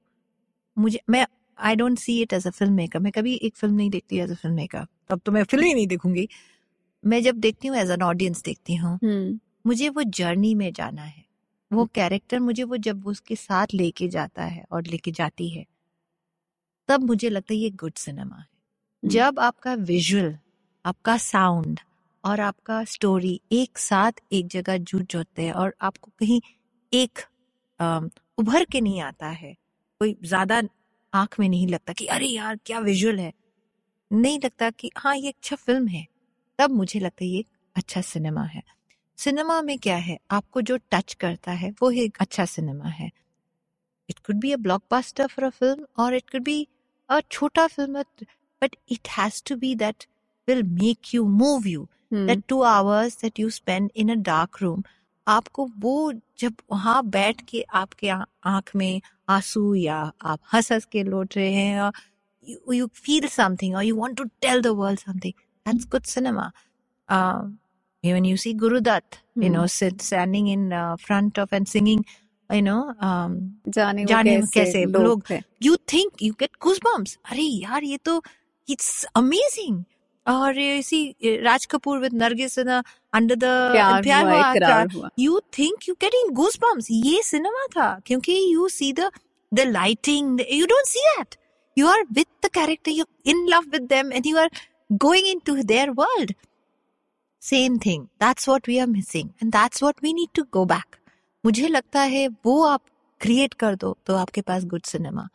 मुझे 0.78 1.00
मैं 1.10 1.26
I 1.58 1.76
don't 1.76 1.98
see 1.98 2.20
it 2.22 2.32
as 2.32 2.46
a 2.46 2.50
film 2.50 2.74
maker 2.74 2.98
मैं 2.98 3.12
कभी 3.12 3.34
एक 3.34 3.56
फ़िल्म 3.56 3.74
नहीं 3.74 3.90
देखती 3.90 4.18
एज 4.18 4.30
अ 4.30 4.34
फ़िल्म 4.34 4.56
मेकर 4.56 4.86
तब 5.10 5.20
तो 5.26 5.32
मैं 5.32 5.44
फ़िल्म 5.44 5.64
ही 5.66 5.74
नहीं 5.74 5.86
देखूँगी। 5.88 6.28
मैं 7.04 7.22
जब 7.22 7.36
देखती 7.40 7.68
हूँ 7.68 7.76
एज 7.78 7.90
एन 7.90 8.02
ऑडियंस 8.02 8.42
देखती 8.44 8.76
हूँ 8.76 8.98
हम्म, 9.04 9.38
मुझे 9.66 9.88
वो 9.90 10.02
जर्नी 10.18 10.54
में 10.54 10.72
जाना 10.74 11.02
है। 11.02 11.24
वो 11.70 11.86
कैरेक्टर 11.94 12.40
मुझे 12.40 12.64
वो 12.64 12.76
जब 12.78 13.06
उसके 13.08 13.36
साथ 13.36 13.74
लेके 13.74 14.08
जाता 14.08 14.44
है 14.44 14.64
और 14.72 14.86
लेके 14.86 15.12
जाती 15.12 15.48
है 15.50 15.64
तब 16.88 17.04
मुझे 17.04 17.30
लगता 17.30 17.54
है 17.54 17.60
ये 17.60 17.70
गुड 17.72 17.94
सिनेमा 17.98 18.36
है। 18.36 18.42
हम्म। 19.02 19.10
जब 19.10 19.40
आपका 19.40 19.74
विजुअल 19.84 20.36
आपका 20.84 21.16
साउंड 21.18 21.80
और 22.24 22.40
आपका 22.40 22.84
स्टोरी 22.84 23.40
एक 23.52 23.78
साथ 23.78 24.22
एक 24.32 24.48
जगह 24.48 24.78
जुट 24.80 25.12
जाते 25.12 25.42
हैं 25.42 25.52
और 25.54 25.74
आपको 25.82 26.10
कहीं 26.20 26.40
एक 26.92 27.20
अम, 27.80 28.10
उभर 28.38 28.64
के 28.72 28.80
नहीं 28.80 29.00
आता 29.02 29.28
है 29.28 29.54
कोई 30.00 30.16
ज़्यादा 30.24 30.62
आँख 31.12 31.40
में 31.40 31.48
नहीं 31.48 31.68
लगता 31.68 31.92
कि 31.92 32.06
अरे 32.08 32.26
यार 32.26 32.58
क्या 32.66 32.78
विजुअल 32.80 33.20
है? 33.20 33.32
नहीं 34.10 34.38
लगता 34.44 34.70
कि 34.70 34.90
हाँ 34.96 35.16
ये 35.16 35.28
अच्छा 35.28 35.56
फ़िल्म 35.56 35.86
है। 35.88 36.06
तब 36.58 36.70
मुझे 36.70 37.00
लगता 37.00 37.24
है 37.24 37.30
ये 37.30 37.44
अच्छा 37.76 38.00
सिनेमा 38.00 38.42
है। 38.44 38.62
सिनेमा 39.18 39.60
में 39.62 39.78
क्या 39.78 39.96
है? 39.96 40.18
आपको 40.30 40.60
जो 40.62 40.76
टच 40.92 41.14
करता 41.14 41.52
है 41.52 41.70
वो 41.82 41.90
एक 41.90 42.16
अच्छा 42.20 42.44
सिनेमा 42.44 42.88
है। 42.88 43.10
It 44.08 44.18
could 44.18 44.36
be 44.36 44.52
a 44.52 44.56
blockbuster 44.56 45.26
for 45.26 45.44
a 45.44 45.50
film 45.50 45.86
और 45.98 46.14
इट 46.14 46.30
कुड 46.30 46.42
बी 46.42 46.66
अ 47.10 47.20
छोटा 47.30 47.66
film 47.66 48.02
but 48.62 48.76
it 48.90 49.08
has 49.08 49.42
to 49.46 49.56
be 49.56 49.74
that 49.74 50.04
will 50.48 50.62
make 50.62 51.14
you 51.14 51.24
move 51.28 51.66
you 51.68 51.88
that 52.12 52.42
two 52.48 52.60
hours 52.62 53.20
that 53.22 53.40
you 53.40 53.50
spend 53.50 53.90
in 53.96 54.10
a 54.12 54.22
dark 54.22 54.62
room 54.62 54.82
आपको 55.26 55.66
वो 55.78 56.12
जब 56.38 56.54
वहाँ 56.72 57.02
बैठ 57.06 57.40
के 57.48 57.62
आपके 57.74 58.08
आँख 58.08 58.70
में 58.76 59.00
आँसू 59.28 59.74
या 59.74 59.96
आप 60.22 60.40
हंस 60.54 60.72
हंस 60.72 60.84
के 60.84 61.02
लौट 61.02 61.36
रहे 61.36 61.52
हैं 61.52 61.80
और 61.80 61.92
you, 62.45 62.59
you 62.69 62.89
feel 62.93 63.27
something 63.27 63.75
or 63.75 63.83
you 63.83 63.95
want 63.95 64.17
to 64.17 64.29
tell 64.41 64.61
the 64.61 64.73
world 64.73 64.99
something 64.99 65.33
that's 65.65 65.85
good 65.85 66.07
cinema 66.07 66.51
um, 67.09 67.59
when 68.03 68.25
you 68.25 68.37
see 68.37 68.53
Guru 68.53 68.81
Dutt 68.81 69.19
you 69.35 69.49
know 69.49 69.67
sit, 69.67 70.01
standing 70.01 70.47
in 70.47 70.73
uh, 70.73 70.97
front 70.97 71.37
of 71.37 71.53
and 71.53 71.67
singing 71.67 72.05
you 72.49 72.61
know 72.61 72.93
um, 72.99 73.39
जाने 73.67 74.03
वो 74.03 74.07
जाने 74.07 74.37
वो 74.37 74.47
कैसे 74.53 74.71
कैसे 74.71 74.85
लोग 74.85 75.03
लोग 75.03 75.23
थे 75.29 75.39
you 75.65 75.77
think 75.93 76.21
you 76.21 76.33
get 76.43 76.59
goosebumps 76.65 77.17
अरे 77.31 77.43
यार 77.43 77.83
ये 77.83 77.97
तो 78.05 78.21
it's 78.71 79.05
amazing 79.21 79.83
और 80.27 80.57
ये 80.59 80.77
इसी 80.77 81.03
Raj 81.43 81.65
Kapoor 81.65 81.99
with 82.01 82.13
Nargis 82.13 82.57
in 82.57 82.67
a, 82.67 82.83
under 83.13 83.35
the 83.35 83.53
प्यार 83.75 84.01
प्यार 84.03 84.25
हुआ 84.25 84.33
हुआ 84.33 84.53
इकरार 84.53 84.91
हुआ 84.93 85.09
you 85.19 85.39
think 85.57 85.87
you 85.89 85.95
getting 86.05 86.33
goosebumps 86.41 86.87
ये 86.91 87.21
सिनेमा 87.23 87.65
था 87.75 87.89
क्योंकि 88.05 88.39
you 88.53 88.69
see 88.77 88.91
the 88.99 89.11
the 89.59 89.65
lighting 89.65 90.35
the, 90.37 90.45
you 90.59 90.67
don't 90.67 90.91
see 90.95 91.05
that 91.17 91.37
You 91.76 91.86
are 91.92 92.02
with 92.18 92.28
the 92.44 92.50
character 92.58 92.92
you're 92.98 93.32
in 93.34 93.40
love 93.54 93.66
with 93.72 93.88
them 93.88 94.12
and 94.18 94.26
you 94.32 94.38
are 94.44 94.50
going 95.04 95.26
into 95.32 95.54
their 95.72 95.88
world 96.02 96.32
same 97.42 97.78
thing 97.86 98.08
that's 98.24 98.46
what 98.52 98.66
we 98.66 98.78
are 98.80 98.86
missing 98.92 99.32
and 99.40 99.52
that's 99.52 99.82
what 99.86 100.00
we 100.06 100.12
need 100.20 100.32
to 100.40 100.44
go 100.58 100.64
back 100.74 101.00
मुझे 101.44 101.68
लगता 101.68 102.00
है 102.12 102.26
वो 102.46 102.62
आप 102.66 102.80
create 103.20 103.52
कर 103.64 103.74
दो 103.82 103.96
तो 104.06 104.14
आपके 104.16 104.40
पास 104.50 104.64
good 104.72 104.82
cinema 104.86 105.28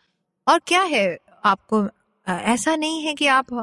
और 0.47 0.59
क्या 0.67 0.81
है 0.93 1.05
आपको 1.51 1.81
अ, 2.27 2.31
ऐसा 2.31 2.75
नहीं 2.75 3.01
है 3.05 3.13
कि 3.21 3.27
आप 3.35 3.53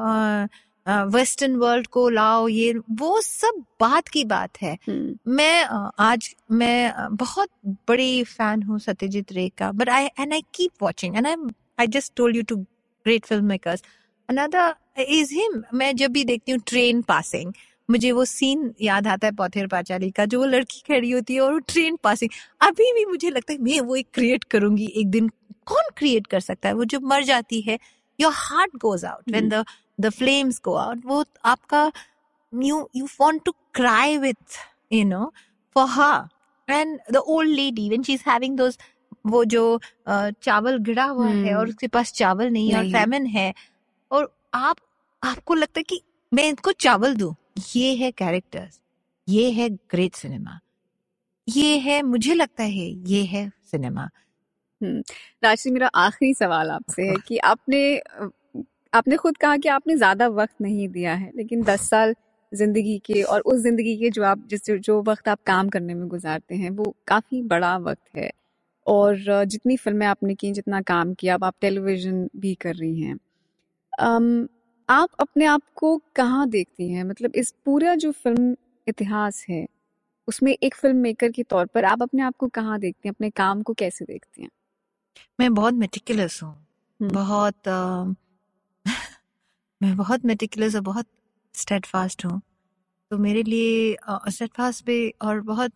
वेस्टर्न 1.13 1.55
वर्ल्ड 1.55 1.87
को 1.95 2.07
लाओ 2.09 2.47
ये 2.47 2.73
वो 2.99 3.19
सब 3.21 3.63
बात 3.79 4.07
की 4.13 4.23
बात 4.31 4.61
है 4.61 4.73
हम्म, 4.87 5.15
मैं 5.35 5.63
आज 6.05 6.33
मैं 6.61 7.15
बहुत 7.15 7.49
बड़ी 7.87 8.23
फ़ैन 8.23 8.63
हूँ 8.63 8.79
सत्यजीत 8.79 9.31
रे 9.33 9.47
का 9.57 9.71
but 9.81 9.89
I 9.89 10.05
and 10.19 10.33
I 10.33 10.41
keep 10.55 10.83
watching 10.83 11.15
and 11.17 11.27
I 11.27 11.35
I 11.79 11.87
just 11.87 12.13
told 12.15 12.35
you 12.35 12.43
two 12.43 12.55
great 12.55 13.25
film 13.25 13.45
makers 13.45 13.83
another 14.29 15.01
is 15.01 15.33
him 15.33 15.63
मैं 15.73 15.95
जब 15.95 16.11
भी 16.11 16.23
देखती 16.23 16.51
हूँ 16.51 16.59
ट्रेन 16.67 17.01
पासिंग 17.01 17.53
मुझे 17.89 18.11
वो 18.11 18.25
सीन 18.25 18.73
याद 18.81 19.07
आता 19.07 19.27
है 19.27 19.35
पौथेर 19.35 19.67
पाचाली 19.67 20.11
का 20.11 20.25
जो 20.25 20.39
वो 20.39 20.45
लड़की 20.45 20.79
खड़ी 20.87 21.11
होती 21.11 21.33
है 21.33 21.41
और 21.41 21.53
वो 21.53 21.59
ट्रेन 21.59 21.95
पासिंग 22.03 22.29
अभी 22.61 22.93
भी 22.93 23.05
मुझे 23.05 23.29
लगता 23.29 23.53
है 23.53 23.59
मैं 23.59 23.79
वो 23.81 23.95
एक 23.95 24.07
क्रिएट 24.13 24.43
करूँगी 24.43 24.85
एक 24.95 25.07
दिन 25.07 25.29
कौन 25.65 25.89
क्रिएट 25.97 26.27
कर 26.27 26.39
सकता 26.39 26.69
है? 26.69 26.75
वो 26.75 26.85
जब 26.85 27.03
मर 27.03 27.23
जाती 27.23 27.61
है 27.61 27.79
your 28.21 28.33
heart 28.35 28.75
goes 28.75 29.05
out 29.05 29.31
when 29.31 29.49
the 29.49 29.65
the 29.99 30.09
flames 30.09 30.61
go 30.65 30.73
out 30.73 31.01
वो 31.05 31.25
आपका 31.45 31.91
you 32.63 32.89
you 32.95 33.05
you 33.05 33.25
want 33.25 33.43
to 33.49 33.53
cry 33.79 34.17
with 34.25 34.59
you 34.91 35.05
know 35.05 35.25
for 35.75 35.87
her. 35.87 36.29
And 36.67 36.99
the 37.09 37.21
old 37.21 37.47
lady 37.47 37.83
when 37.89 38.03
she's 38.03 38.21
having 38.21 38.55
those 38.55 38.75
वो 39.29 39.43
जो 39.45 39.79
चावल 40.07 40.77
गिरा 40.77 41.03
हुआ 41.05 41.27
है 41.27 41.33
हम्म। 41.33 41.55
और 41.55 41.67
उसके 41.67 41.87
पास 41.87 42.11
चावल 42.13 42.49
नहीं 42.49 42.71
है 42.71 42.77
और। 42.79 42.91
फैमिन 42.91 43.25
है 43.27 43.53
और 44.11 44.31
आप 44.53 44.77
आपको 45.21 45.53
लगता 45.53 45.79
है 45.79 45.83
कि 45.83 46.01
मैं 46.31 46.47
इनको 46.49 46.71
चावल 46.71 47.15
दू 47.15 47.35
ये 47.75 47.93
है 47.95 48.11
कैरेक्टर्स 48.11 48.79
ये 49.27 49.49
है 49.51 49.69
ग्रेट 49.69 50.15
सिनेमा 50.15 50.59
ये 51.47 51.77
है 51.77 52.01
मुझे 52.01 52.33
लगता 52.33 52.63
है 52.63 52.87
ये 53.07 53.23
है 53.25 53.49
सिनेमा 53.71 54.09
राशि 55.43 55.71
मेरा 55.71 55.87
आखिरी 55.95 56.33
सवाल 56.33 56.69
आपसे 56.71 57.07
है 57.07 57.15
कि 57.27 57.37
आपने 57.43 57.81
आपने 58.93 59.15
खुद 59.15 59.37
कहा 59.37 59.57
कि 59.57 59.69
आपने 59.69 59.95
ज़्यादा 59.95 60.27
वक्त 60.27 60.61
नहीं 60.61 60.87
दिया 60.89 61.13
है 61.13 61.31
लेकिन 61.35 61.63
दस 61.63 61.89
साल 61.89 62.15
ज़िंदगी 62.51 62.97
के 63.05 63.21
और 63.23 63.41
उस 63.41 63.59
ज़िंदगी 63.59 63.95
के 63.97 64.09
जो 64.09 64.23
आप 64.23 64.47
जिस 64.49 64.69
जो 64.69 65.01
वक्त 65.01 65.27
आप 65.27 65.39
काम 65.45 65.69
करने 65.69 65.93
में 65.93 66.07
गुजारते 66.07 66.55
हैं 66.55 66.69
वो 66.69 66.93
काफ़ी 67.07 67.41
बड़ा 67.41 67.75
वक्त 67.77 68.15
है 68.15 68.29
और 68.89 69.45
जितनी 69.45 69.77
फ़िल्में 69.77 70.07
आपने 70.07 70.35
की 70.35 70.51
जितना 70.51 70.81
काम 70.81 71.13
किया 71.13 71.33
अब 71.33 71.43
आप 71.43 71.55
टेलीविज़न 71.61 72.29
भी 72.37 72.55
कर 72.55 72.75
रही 72.75 73.01
हैं। 73.01 73.17
आप 74.89 75.09
अपने 75.19 75.45
आप 75.45 75.61
को 75.75 76.01
कहाँ 76.15 76.49
देखती 76.49 76.89
हैं? 76.89 77.03
मतलब 77.03 77.31
इस 77.35 77.53
पूरा 77.65 77.95
जो 77.95 78.11
फ़िल्म 78.11 78.55
इतिहास 78.87 79.45
है 79.49 79.67
उसमें 80.27 80.57
एक 80.63 80.75
फ़िल्म 80.75 80.97
मेकर 80.97 81.31
के 81.31 81.43
तौर 81.43 81.65
पर 81.65 81.85
आप 81.85 82.01
अपने 82.01 82.23
आप 82.23 82.35
को 82.37 82.47
कहाँ 82.47 82.79
देखती 82.79 83.09
हैं? 83.09 83.13
अपने 83.13 83.29
काम 83.29 83.61
को 83.61 83.73
कैसे 83.73 84.05
देखती 84.05 84.41
हैं? 84.41 84.49
मैं 85.39 85.53
बहुत 85.53 85.73
मेटिकुलस 85.73 86.43
हूँ। 86.43 86.67
हम्म। 87.01 87.11
बहुत 87.13 87.67
अ, 87.67 88.05
मैं 89.83 89.97
बहुत 89.97 90.25
मेटिकुलस 90.25 90.75
और 90.75 90.81
बहुत 90.81 91.05
स्टेडफास्ट 91.53 92.25
हूँ। 92.25 92.41
तो 93.11 93.17
मेरे 93.17 93.43
लिए 93.43 93.97
स्टेडफास्ट 94.29 94.85
भी 94.85 95.13
और 95.21 95.41
बहुत 95.41 95.71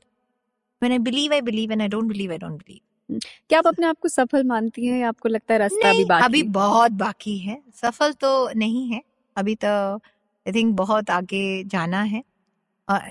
I 0.82 0.88
believe 0.90 1.32
I 1.32 1.42
believe 1.42 1.72
and 1.72 1.82
I 1.82 1.88
don't 1.88 2.08
believe 2.08 2.32
I 2.32 2.38
don't 2.38 2.58
believe 2.58 2.93
क्या 3.12 3.60
आप 3.60 3.68
अपने 3.68 3.88
आप 3.88 3.98
को 4.02 4.08
सफल 4.08 4.44
मानती 4.44 4.86
हैं 4.86 5.00
या 5.00 5.08
आपको 5.08 5.30
लगता 5.30 5.54
है 5.54 5.60
रास्ता 5.60 5.90
अभी 5.90 6.06
बाकी 6.06 6.26
अभी 6.26 6.44
बहुत 6.44 6.92
बाकी 6.92 7.38
है। 7.38 7.62
सफल 7.76 8.14
तो 8.14 8.50
नहीं 8.56 8.88
है। 8.94 9.02
अभी 9.36 9.56
तो 9.56 9.96
आई 9.96 10.52
थिंक 10.54 10.76
बहुत 10.76 11.10
आगे 11.10 11.64
जाना 11.64 12.02
है। 12.02 12.24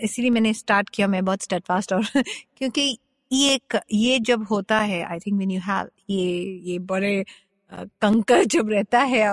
इसीलिए 0.03 0.31
मैंने 0.31 0.55
स्टार्ट 0.55 0.89
किया 0.89 1.07
मैं 1.07 1.25
बहुत 1.25 1.43
स्टेडफास्ट 1.43 1.93
और 1.93 2.05
क्योंकि 2.57 2.99
ये 3.33 3.61
ये 3.93 4.19
जब 4.19 4.47
होता 4.47 4.79
है 4.79 5.03
I 5.03 5.19
think 5.19 5.37
when 5.37 5.51
you 5.51 5.61
have 5.61 5.89
ये 6.11 6.61
ये 6.65 6.79
बड़े 6.79 7.25
कंकर 7.75 8.45
जब 8.55 8.69
रहता 8.71 9.01
है 9.01 9.27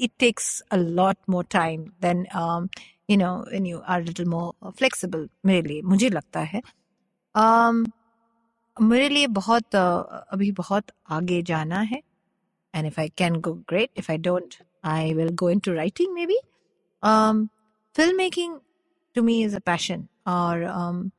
it 0.00 0.10
takes 0.18 0.60
a 0.60 0.76
lot 0.76 1.16
more 1.28 1.44
time 1.50 1.82
than 1.82 2.26
you 3.10 3.16
know 3.16 3.36
when 3.36 3.66
you 3.66 3.78
are 3.78 4.02
little 4.02 4.26
more 4.26 4.70
flexible 4.70 5.28
मेरे 5.46 5.68
लिए 5.68 5.82
मुझे 5.82 6.08
लगता 6.08 6.40
है। 6.40 6.62
Um, 7.38 7.90
मेरे 8.80 9.08
लिए 9.08 9.26
बहुत 9.26 9.76
अभी 9.76 10.50
बहुत 10.52 10.90
आगे 11.10 11.42
जाना 11.42 11.80
है। 11.80 12.02
And 12.74 12.86
if 12.86 13.00
I 13.00 13.08
can 13.18 13.40
go 13.40 13.52
great 13.68 13.90
if 13.98 14.10
I 14.12 14.18
don't 14.18 14.54
I 14.84 15.12
will 15.14 15.28
go 15.34 15.50
into 15.58 15.72
writing 15.74 16.12
maybe 16.26 16.38
film 17.94 18.16
making 18.16 18.58
to 19.16 19.22
me 19.22 19.42
is 19.44 19.56
a 19.56 19.60
passion 19.66 20.06
और 20.26 20.64
um, 20.64 21.10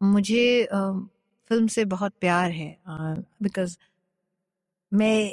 मुझे 0.00 0.68
um, 0.74 1.00
फ़िल्म 1.50 1.66
से 1.66 1.84
बहुत 1.86 2.12
प्यार 2.20 2.50
है 2.50 2.76
बिकॉज़ 3.42 3.76
मैं 4.92 5.30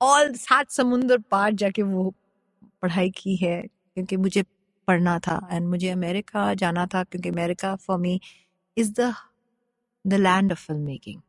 ऑल 0.00 0.32
सात 0.34 0.70
समुंदर 0.70 1.18
पार 1.30 1.52
जाके 1.54 1.82
वो 1.82 2.12
पढ़ाई 2.82 3.10
की 3.10 3.36
है 3.36 3.60
क्योंकि 3.62 4.16
मुझे 4.16 4.42
पढ़ना 4.88 5.18
था। 5.18 5.40
एंड 5.52 5.66
मुझे 5.68 5.88
अमेरिका 5.90 6.52
जाना 6.54 6.86
था 6.86 7.02
क्योंकि 7.04 7.28
America 7.28 7.74
for 7.76 7.98
me 7.98 8.20
is 8.76 8.92
the 9.00 9.12
the 10.04 10.14
land 10.14 10.52
of 10.52 10.66
film 10.66 10.80
making 10.80 11.20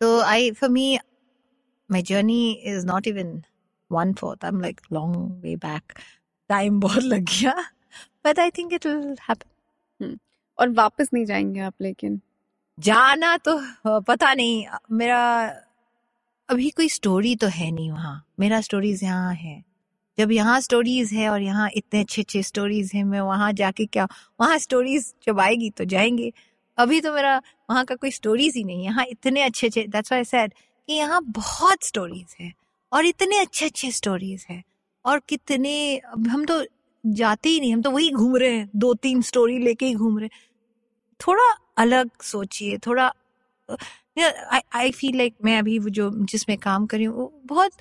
तो 0.00 0.20
I 0.20 0.50
for 0.50 0.70
me 0.70 0.98
my 1.90 2.02
journey 2.02 2.60
is 2.64 2.84
not 2.84 3.06
even 3.06 3.44
one 3.90 4.12
fourth. 4.14 4.44
I'm 4.44 4.60
like 4.60 4.80
long 4.90 5.40
way 5.42 5.54
back. 5.56 6.00
Time 6.50 6.80
बहुत 6.84 7.02
लग 7.02 7.24
गया. 7.24 7.54
But 8.24 8.38
I 8.38 8.50
think 8.50 8.72
it 8.72 8.86
will 8.86 9.14
happen. 9.28 10.16
और 10.58 10.68
वापस 10.68 11.08
नहीं 11.14 11.24
जाएँगे 11.24 11.60
आप 11.60 11.74
लेकिन 11.80 12.20
जाना 12.78 13.36
तो 13.36 13.58
पता 14.00 14.32
नहीं 14.34 14.66
मेरा 14.92 15.20
अभी 16.48 16.70
कोई 16.70 16.88
स्टोरी 16.88 17.34
तो 17.36 17.46
है 17.46 17.70
नहीं 17.70 17.90
वहाँ 17.90 18.22
मेरा 18.40 18.60
स्टोरीज 18.60 19.02
यहाँ 19.02 19.34
है 19.34 19.62
जब 20.18 20.32
यहाँ 20.32 20.60
स्टोरीज 20.60 21.12
है 21.12 21.28
और 21.28 21.42
यहाँ 21.42 21.68
इतने 21.76 22.00
अच्छे 22.00 22.22
अच्छे 22.22 22.42
स्टोरीज 22.42 22.90
हैं 22.94 23.04
मैं 23.04 23.20
वहाँ 23.20 23.52
जाके 23.52 23.86
क्या 23.86 24.06
वहाँ 24.40 24.58
स्टोरीज 24.58 25.12
जब 25.26 25.40
आएगी 25.40 25.70
तो 25.70 25.84
जाएँगे 25.84 26.32
अभी 26.78 27.00
तो 27.00 27.12
मेरा 27.12 27.36
वहाँ 27.70 27.84
का 27.84 27.94
कोई 27.94 28.10
स्टोरीज 28.10 28.56
ही 28.56 28.64
नहीं 28.64 28.78
है। 28.78 28.84
यहाँ 28.84 29.04
इतने 29.10 29.42
अच्छे 29.42 29.66
अच्छे 29.66 29.86
दैट्स 29.88 30.12
व्हाई 30.12 30.24
सेड 30.24 30.52
कि 30.52 30.92
यहाँ 30.92 31.22
बहुत 31.26 31.84
स्टोरीज 31.84 32.36
है 32.40 32.52
और 32.92 33.06
इतने 33.06 33.38
अच्छे 33.38 33.66
अच्छे 33.66 33.90
स्टोरीज 33.92 34.46
है 34.50 34.62
और 35.04 35.20
कितने 35.28 35.74
हम 36.30 36.44
तो 36.44 36.62
जाते 37.04 37.48
ही 37.48 37.60
नहीं, 37.60 37.72
हम 37.74 37.82
तो 37.82 37.90
वही 37.90 38.10
घूम 38.10 38.36
रहे 38.36 38.56
हैं 38.56 38.68
दो 38.76 38.92
तीन 38.96 39.20
स्टोरी 39.22 39.58
लेके 39.58 39.86
ही 39.86 39.94
घूम 39.94 40.18
रहे 40.18 40.26
हैं। 40.26 40.44
थोड़ा 41.20 41.44
अलग 41.78 42.10
सोचिए, 42.22 42.78
थोड़ा 42.78 43.12
आई 44.74 44.90
फील 44.90 45.16
लाइक 45.18 45.34
मैं 45.44 45.58
अभी 45.58 45.78
वो 45.78 45.88
जो, 45.90 46.10
जिसमें 46.24 46.56
काम 46.58 46.86
कर 46.86 47.00
हूँ, 47.00 47.16
वो 47.16 47.32
बहुत 47.46 47.72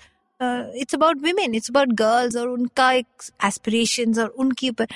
it's 0.75 0.95
about 0.95 1.21
women 1.21 1.55
it's 1.55 1.69
about 1.69 1.89
girls 1.95 2.35
और 2.37 2.47
उनका 2.49 2.91
एक 2.93 3.31
एस्पिरेशंस 3.45 4.19
और 4.19 4.27
उनके 4.27 4.69
ऊपर 4.69 4.87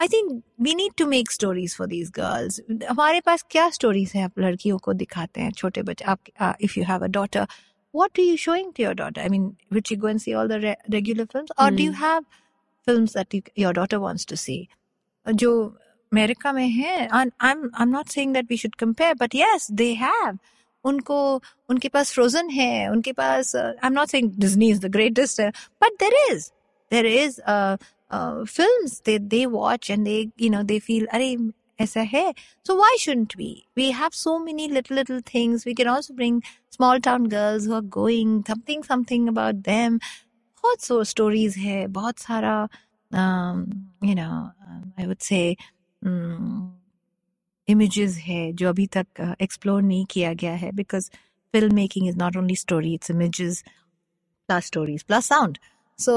I 0.00 0.08
think 0.12 0.30
we 0.62 0.74
need 0.74 0.92
to 0.98 1.06
make 1.06 1.30
stories 1.32 1.76
for 1.76 1.86
these 1.86 2.10
girls 2.16 2.60
हमारे 2.88 3.20
पास 3.26 3.44
क्या 3.50 3.68
स्टोरीज 3.78 4.12
हैं 4.14 4.24
आप 4.24 4.38
लड़कियों 4.38 4.78
को 4.86 4.92
दिखाते 5.04 5.40
हैं 5.40 5.50
छोटे 5.60 5.82
बच्चे 5.90 6.04
आप 6.14 6.54
if 6.62 6.76
you 6.78 6.84
have 6.92 7.04
a 7.04 7.08
daughter 7.18 7.46
what 7.94 8.18
are 8.20 8.24
you 8.26 8.36
showing 8.40 8.68
to 8.76 8.82
your 8.82 8.92
daughter 8.98 9.22
i 9.22 9.30
mean 9.32 9.42
would 9.76 9.90
you 9.92 9.96
go 10.02 10.06
and 10.10 10.22
see 10.22 10.32
all 10.42 10.46
the 10.52 10.58
re- 10.60 10.78
regular 10.92 11.24
films 11.32 11.50
or 11.64 11.64
do 11.78 11.82
you 11.86 11.90
Hmm. 11.96 11.98
have 12.02 12.22
films 12.86 13.16
that 13.16 13.34
you, 13.36 13.40
your 13.62 13.72
daughter 13.78 13.98
wants 14.04 14.24
to 14.30 14.38
see 14.42 14.56
जो 15.26 15.50
America 16.12 16.52
में 16.52 16.68
है 16.68 17.08
and 17.18 17.32
I'm 17.48 17.66
I'm 17.82 17.92
not 17.96 18.14
saying 18.14 18.32
that 18.38 18.48
we 18.54 18.58
should 18.62 18.78
compare 18.84 19.18
but 19.24 19.36
yes 19.40 19.68
they 19.82 19.90
have 20.04 20.38
उनको 20.84 21.18
उनके 21.70 21.88
पास 21.88 22.12
Frozen 22.12 22.48
है 22.50 22.88
उनके 22.90 23.12
पास 23.20 23.54
I 23.56 23.86
am 23.86 23.92
not 23.92 24.08
saying 24.08 24.32
Disney 24.40 24.70
is 24.70 24.80
the 24.84 24.90
greatest 24.96 25.40
but 25.84 25.98
there 26.00 26.14
is 26.32 26.50
there 26.90 27.06
is 27.06 27.40
films 28.12 29.00
they 29.06 29.18
they 29.34 29.44
watch 29.46 29.90
and 29.90 30.04
they 30.04 30.20
you 30.40 30.50
know 30.50 30.62
they 30.62 30.78
feel 30.78 31.06
अरे 31.12 31.36
ऐसा 31.80 32.00
है 32.08 32.32
so 32.68 32.74
why 32.80 32.90
shouldn't 33.02 33.36
we 33.38 33.46
we 33.78 33.86
have 34.00 34.16
so 34.16 34.32
many 34.42 34.66
little 34.72 34.98
little 34.98 35.22
things 35.30 35.64
we 35.68 35.74
can 35.78 35.88
also 35.92 36.14
bring 36.18 36.42
small 36.76 37.00
town 37.06 37.28
girls 37.28 37.66
who 37.66 37.74
are 37.78 37.88
going 37.96 38.34
something 38.50 38.84
something 38.90 39.30
about 39.34 39.64
them 39.70 39.98
बहुत 40.64 40.82
सो 40.82 41.02
stories 41.04 41.56
है 41.58 41.86
बहुत 41.94 42.18
सारा 42.18 42.56
you 43.12 44.14
know 44.14 44.30
I 44.98 45.06
would 45.06 45.18
say 45.28 45.40
images 47.68 48.16
है 48.26 48.52
जो 48.52 48.68
अभी 48.68 48.86
तक 48.96 49.36
explore 49.42 49.82
नहीं 49.82 50.04
किया 50.10 50.32
गया 50.34 50.52
है 50.62 50.70
because 50.72 51.10
film 51.54 51.74
making 51.74 52.08
is 52.08 52.16
not 52.18 52.36
only 52.36 52.56
story 52.56 52.94
it's 52.94 53.10
images 53.10 53.62
plus 54.48 54.66
stories 54.66 55.02
plus 55.02 55.26
sound 55.26 55.58
so 55.98 56.14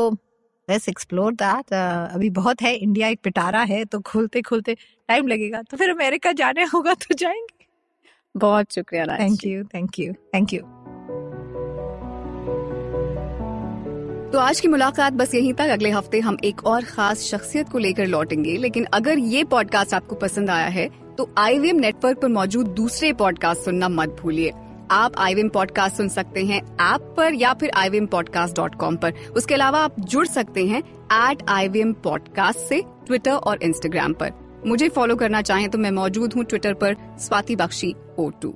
let's 0.70 0.88
explore 0.88 1.34
that 1.34 1.72
अभी 2.14 2.30
बहुत 2.32 2.62
है 2.62 2.74
इंडिया 2.74 3.08
एक 3.08 3.20
पिटारा 3.24 3.62
है 3.64 3.84
तो 3.84 4.00
खोलते 4.02 4.42
खोलते 4.42 4.74
टाइम 4.74 5.28
लगेगा। 5.28 5.62
तो 5.62 5.76
फिर 5.76 5.90
अमेरिका 5.90 6.32
जाने 6.32 6.64
होगा 6.64 6.94
तो 6.96 7.14
जाएँगे। 7.14 7.66
बहुत 8.34 8.72
शुक्रिया 8.72 9.04
Raj 9.04 9.20
thank 9.20 9.46
you 9.46 9.64
thank 9.74 9.98
you 9.98 10.12
thank 10.34 10.52
you 10.52 10.60
तो 14.32 14.38
आज 14.38 14.60
की 14.60 14.68
मुलाकात 14.68 15.12
बस 15.12 15.34
यहीं 15.34 15.52
तक 15.54 15.68
अगले 15.68 15.90
हफ़्ते 15.90 16.18
हम 16.20 16.36
एक 16.44 16.64
और 16.66 16.84
खास 16.84 17.22
शख्सियत 17.22 17.68
को 17.68 17.78
लेकर 17.78 18.06
लौटेंगे। 18.06 18.56
लेकिन 18.56 18.84
अगर 18.94 19.18
ये 19.18 19.42
पॉडकास्ट 19.44 19.94
आपको 19.94 20.16
पसंद 20.16 20.50
आया 20.50 20.66
है 20.68 20.88
तो 21.18 21.28
आईवीएम 21.38 21.76
नेटवर्क 21.76 22.18
पर 22.18 22.28
मौजूद 22.28 22.66
दूसरे 22.74 23.12
पॉडकास्ट 23.12 23.64
सुनना 23.64 23.88
मत 23.88 24.16
भूलिए। 24.20 24.52
आप 24.90 25.12
आई 25.18 25.34
पॉडकास्ट 25.48 25.96
सुन 25.96 26.08
सकते 26.08 26.44
हैं 26.44 26.62
ऐप 26.94 27.14
पर 27.16 27.34
या 27.34 27.54
फिर 27.54 27.70
आई 27.76 28.06
पॉडकास्ट 28.06 28.56
डॉट 28.56 28.74
कॉम 28.74 28.96
पर। 28.96 29.12
उसके 29.36 29.54
अलावा 29.54 29.78
आप 29.78 30.00
जुड़ 30.00 30.26
सकते 30.26 30.66
हैं 30.66 30.82
एट 31.32 31.38
आई 31.48 31.68
पॉडकास्ट 31.76 32.58
से 32.58 32.82
ट्विटर 33.06 33.32
और 33.32 33.62
इंस्टाग्राम 33.62 34.12
पर। 34.12 34.32
मुझे 34.66 34.88
फॉलो 34.88 35.16
करना 35.16 35.42
चाहें 35.42 35.68
तो 35.68 35.78
मैं 35.78 35.90
मौजूद 35.90 36.32
हूँ 36.32 36.44
ट्विटर 36.44 36.74
पर, 36.74 36.96
स्वाति 37.18 37.56
बख्शी 37.56 37.94
ओ 38.18 38.30
टू 38.30 38.54